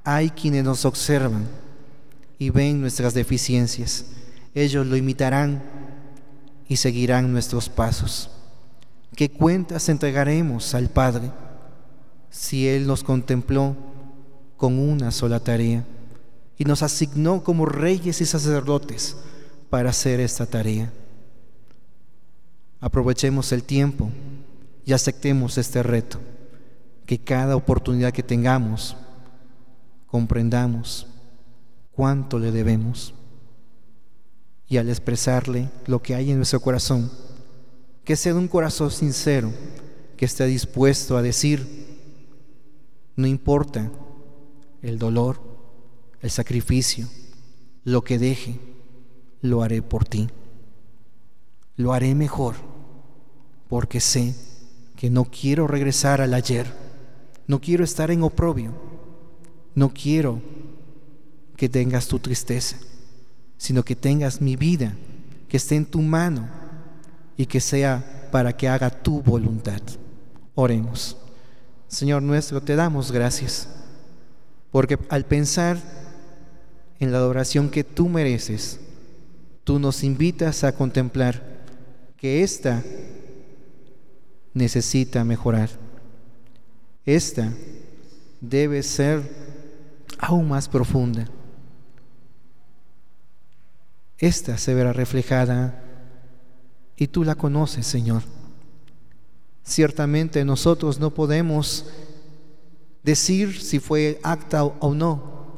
hay 0.04 0.30
quienes 0.30 0.64
nos 0.64 0.86
observan 0.86 1.48
y 2.38 2.50
ven 2.50 2.82
nuestras 2.82 3.14
deficiencias. 3.14 4.06
Ellos 4.54 4.86
lo 4.86 4.98
imitarán 4.98 5.62
y 6.68 6.76
seguirán 6.76 7.32
nuestros 7.32 7.70
pasos. 7.70 8.30
¿Qué 9.16 9.30
cuentas 9.30 9.90
entregaremos 9.90 10.74
al 10.76 10.90
Padre 10.90 11.32
si 12.30 12.68
Él 12.68 12.88
nos 12.88 13.04
contempló 13.04 13.76
con 14.58 14.78
una 14.78 15.12
sola 15.12 15.40
tarea 15.40 15.86
y 16.58 16.66
nos 16.66 16.84
asignó 16.84 17.44
como 17.44 17.66
reyes 17.66 18.22
y 18.22 18.26
sacerdotes 18.26 19.16
para 19.70 19.90
hacer 19.90 20.20
esta 20.20 20.46
tarea? 20.46 20.92
Aprovechemos 22.80 23.52
el 23.52 23.64
tiempo 23.64 24.10
y 24.86 24.94
aceptemos 24.94 25.58
este 25.58 25.84
reto 25.84 26.20
que 27.06 27.20
cada 27.20 27.56
oportunidad 27.56 28.14
que 28.14 28.24
tengamos 28.24 28.96
comprendamos 30.08 31.08
cuánto 31.92 32.40
le 32.40 32.52
debemos 32.52 33.14
y 34.68 34.78
al 34.78 34.90
expresarle 34.90 35.70
lo 35.88 36.02
que 36.02 36.16
hay 36.16 36.32
en 36.32 36.38
nuestro 36.38 36.62
corazón, 36.62 37.12
que 38.04 38.16
sea 38.16 38.36
un 38.36 38.48
corazón 38.48 38.92
sincero, 38.92 39.52
que 40.16 40.26
esté 40.26 40.46
dispuesto 40.46 41.18
a 41.18 41.22
decir, 41.22 41.88
no 43.16 43.28
importa 43.28 43.92
el 44.82 45.00
dolor, 45.00 45.42
el 46.22 46.30
sacrificio, 46.30 47.08
lo 47.84 48.04
que 48.04 48.20
deje, 48.20 48.60
lo 49.42 49.64
haré 49.64 49.82
por 49.82 50.06
ti. 50.06 50.30
Lo 51.80 51.94
haré 51.94 52.14
mejor 52.14 52.56
porque 53.70 54.00
sé 54.00 54.36
que 54.96 55.10
no 55.10 55.26
quiero 55.26 55.66
regresar 55.66 56.22
al 56.22 56.36
ayer 56.36 56.68
no 57.50 57.60
quiero 57.60 57.84
estar 57.84 58.12
en 58.12 58.22
oprobio. 58.22 58.74
No 59.74 59.92
quiero 59.92 60.40
que 61.58 61.68
tengas 61.68 62.08
tu 62.08 62.20
tristeza, 62.20 62.78
sino 63.58 63.84
que 63.84 63.96
tengas 63.96 64.40
mi 64.40 64.56
vida, 64.56 64.96
que 65.48 65.58
esté 65.58 65.76
en 65.76 65.88
tu 65.88 66.00
mano 66.00 66.48
y 67.38 67.48
que 67.48 67.60
sea 67.60 68.30
para 68.32 68.56
que 68.56 68.70
haga 68.70 68.92
tu 68.92 69.24
voluntad. 69.24 69.82
Oremos. 70.54 71.18
Señor 71.88 72.22
nuestro, 72.22 72.62
te 72.62 72.76
damos 72.76 73.12
gracias, 73.12 73.68
porque 74.70 75.00
al 75.10 75.26
pensar 75.26 75.80
en 77.00 77.12
la 77.12 77.18
adoración 77.18 77.72
que 77.72 77.84
tú 77.84 78.10
mereces, 78.10 78.80
tú 79.64 79.80
nos 79.80 80.04
invitas 80.04 80.64
a 80.64 80.74
contemplar 80.74 81.59
que 82.20 82.44
ésta 82.44 82.84
necesita 84.54 85.24
mejorar 85.24 85.70
esta 87.16 87.52
debe 88.40 88.84
ser 88.84 89.24
aún 90.20 90.48
más 90.48 90.70
profunda. 90.70 91.26
Esta 94.18 94.58
se 94.58 94.74
verá 94.76 94.94
reflejada 94.94 95.82
y 96.96 97.08
tú 97.08 97.24
la 97.24 97.34
conoces, 97.36 97.88
Señor. 97.88 98.22
Ciertamente 99.64 100.46
nosotros 100.46 101.00
no 101.00 101.14
podemos 101.14 101.86
decir 103.02 103.60
si 103.60 103.80
fue 103.80 104.20
acta 104.22 104.64
o 104.64 104.94
no, 104.94 105.56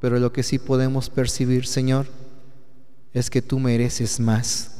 pero 0.00 0.18
lo 0.18 0.32
que 0.32 0.42
sí 0.42 0.58
podemos 0.58 1.10
percibir, 1.10 1.66
Señor, 1.66 2.06
es 3.12 3.30
que 3.30 3.42
tú 3.42 3.60
mereces 3.60 4.18
más. 4.18 4.77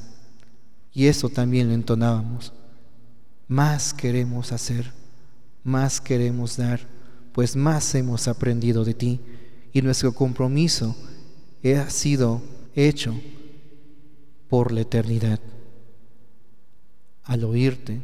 Y 0.98 1.06
eso 1.06 1.28
también 1.28 1.68
lo 1.68 1.74
entonábamos. 1.74 2.52
Más 3.46 3.94
queremos 3.94 4.50
hacer 4.50 4.98
más 5.68 6.00
queremos 6.00 6.56
dar, 6.56 6.80
pues 7.32 7.54
más 7.54 7.94
hemos 7.94 8.26
aprendido 8.26 8.84
de 8.84 8.94
ti 8.94 9.20
y 9.72 9.82
nuestro 9.82 10.12
compromiso 10.14 10.96
ha 11.76 11.90
sido 11.90 12.40
hecho 12.74 13.14
por 14.48 14.72
la 14.72 14.80
eternidad. 14.80 15.40
Al 17.22 17.44
oírte, 17.44 18.00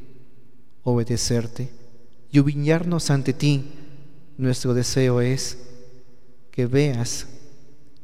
obedecerte 0.83 1.71
y 2.31 2.39
humillarnos 2.39 3.11
ante 3.11 3.33
ti, 3.33 3.65
nuestro 4.37 4.75
deseo 4.75 5.23
es 5.23 5.57
que 6.51 6.67
veas 6.67 7.27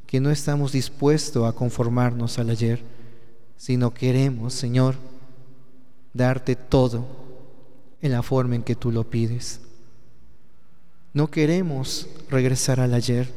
que 0.06 0.20
no 0.20 0.30
estamos 0.30 0.72
dispuestos 0.72 1.46
a 1.46 1.52
conformarnos 1.52 2.38
al 2.38 2.48
ayer, 2.48 2.82
sino 3.60 3.92
queremos, 3.92 4.54
Señor, 4.54 4.94
darte 6.14 6.56
todo 6.56 7.06
en 8.00 8.12
la 8.12 8.22
forma 8.22 8.54
en 8.54 8.62
que 8.62 8.74
tú 8.74 8.90
lo 8.90 9.04
pides. 9.04 9.60
No 11.12 11.30
queremos 11.30 12.08
regresar 12.30 12.80
al 12.80 12.94
ayer, 12.94 13.30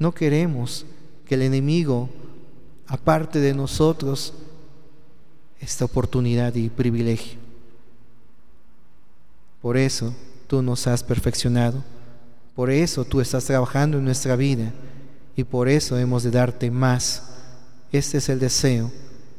no 0.00 0.10
queremos 0.10 0.84
que 1.26 1.36
el 1.36 1.42
enemigo 1.42 2.08
aparte 2.88 3.38
de 3.38 3.54
nosotros 3.54 4.34
esta 5.60 5.84
oportunidad 5.84 6.52
y 6.56 6.68
privilegio. 6.68 7.38
Por 9.62 9.76
eso 9.76 10.12
tú 10.48 10.60
nos 10.60 10.88
has 10.88 11.04
perfeccionado, 11.04 11.84
por 12.56 12.68
eso 12.68 13.04
tú 13.04 13.20
estás 13.20 13.44
trabajando 13.44 13.98
en 13.98 14.06
nuestra 14.06 14.34
vida 14.34 14.72
y 15.36 15.44
por 15.44 15.68
eso 15.68 15.96
hemos 15.96 16.24
de 16.24 16.32
darte 16.32 16.68
más. 16.68 17.22
Este 17.92 18.18
es 18.18 18.28
el 18.28 18.40
deseo, 18.40 18.90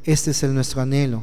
este 0.04 0.30
es 0.32 0.42
el 0.42 0.54
nuestro 0.54 0.80
anhelo 0.80 1.22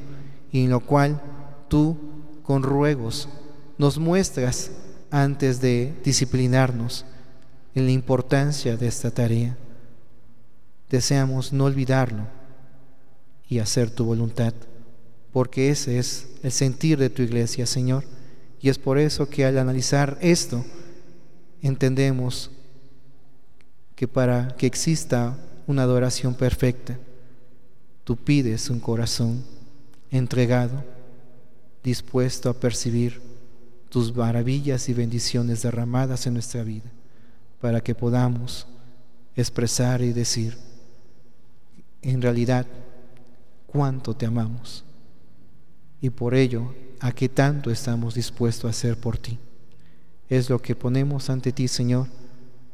y 0.51 0.63
en 0.63 0.69
lo 0.69 0.79
cual 0.79 1.21
tú 1.67 1.97
con 2.43 2.63
ruegos 2.63 3.29
nos 3.77 3.97
muestras 3.97 4.71
antes 5.11 5.61
de 5.61 5.93
disciplinarnos 6.03 7.05
en 7.73 7.85
la 7.85 7.91
importancia 7.91 8.77
de 8.77 8.87
esta 8.87 9.11
tarea 9.11 9.57
deseamos 10.89 11.51
no 11.53 11.65
olvidarlo 11.65 12.27
y 13.47 13.59
hacer 13.59 13.89
tu 13.91 14.05
voluntad, 14.05 14.53
porque 15.31 15.69
ese 15.69 15.99
es 15.99 16.27
el 16.43 16.51
sentir 16.51 16.97
de 16.97 17.09
tu 17.09 17.21
iglesia, 17.21 17.65
Señor. 17.65 18.03
Y 18.61 18.69
es 18.69 18.79
por 18.79 18.97
eso 18.97 19.29
que 19.29 19.45
al 19.45 19.57
analizar 19.57 20.17
esto, 20.21 20.65
entendemos 21.61 22.49
que 23.95 24.07
para 24.07 24.55
que 24.57 24.65
exista 24.65 25.37
una 25.67 25.83
adoración 25.83 26.33
perfecta, 26.33 26.97
tú 28.05 28.15
pides 28.15 28.69
un 28.69 28.79
corazón 28.79 29.43
entregado, 30.09 30.85
dispuesto 31.83 32.49
a 32.49 32.53
percibir 32.53 33.21
tus 33.89 34.15
maravillas 34.15 34.87
y 34.87 34.93
bendiciones 34.93 35.61
derramadas 35.63 36.25
en 36.25 36.35
nuestra 36.35 36.63
vida, 36.63 36.89
para 37.59 37.81
que 37.81 37.93
podamos 37.93 38.67
expresar 39.35 40.01
y 40.01 40.13
decir, 40.13 40.57
en 42.01 42.21
realidad 42.21 42.65
cuánto 43.65 44.15
te 44.15 44.25
amamos 44.25 44.85
y 45.99 46.11
por 46.11 46.35
ello 46.35 46.73
a 46.99 47.11
qué 47.11 47.27
tanto 47.27 47.71
estamos 47.71 48.13
dispuestos 48.13 48.65
a 48.65 48.69
hacer 48.69 48.97
por 48.97 49.17
ti. 49.17 49.39
Es 50.29 50.49
lo 50.49 50.61
que 50.61 50.75
ponemos 50.75 51.29
ante 51.31 51.51
ti, 51.51 51.67
Señor, 51.67 52.07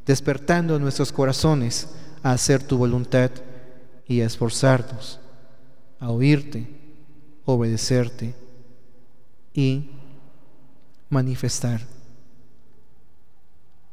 despertando 0.05 0.77
nuestros 0.79 1.13
corazones 1.13 1.88
a 2.21 2.34
hacer 2.34 2.61
tu 2.61 2.77
voluntad 2.77 3.32
y 4.05 4.19
a 4.19 4.25
esforzarnos, 4.25 5.20
a 6.02 6.10
oírte, 6.10 6.68
obedecerte 7.45 8.34
y 9.54 9.91
manifestar 11.10 11.82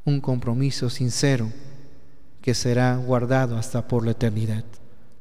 un 0.04 0.20
compromiso 0.20 0.88
sincero 0.88 1.52
que 2.40 2.54
será 2.54 2.96
guardado 2.96 3.58
hasta 3.58 3.86
por 3.86 4.04
la 4.04 4.12
eternidad. 4.12 4.64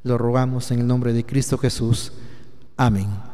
Lo 0.02 0.16
rogamos 0.16 0.70
en 0.70 0.80
el 0.80 0.86
nombre 0.86 1.12
de 1.12 1.26
Cristo 1.26 1.58
Jesús. 1.58 2.12
Amén. 2.76 3.27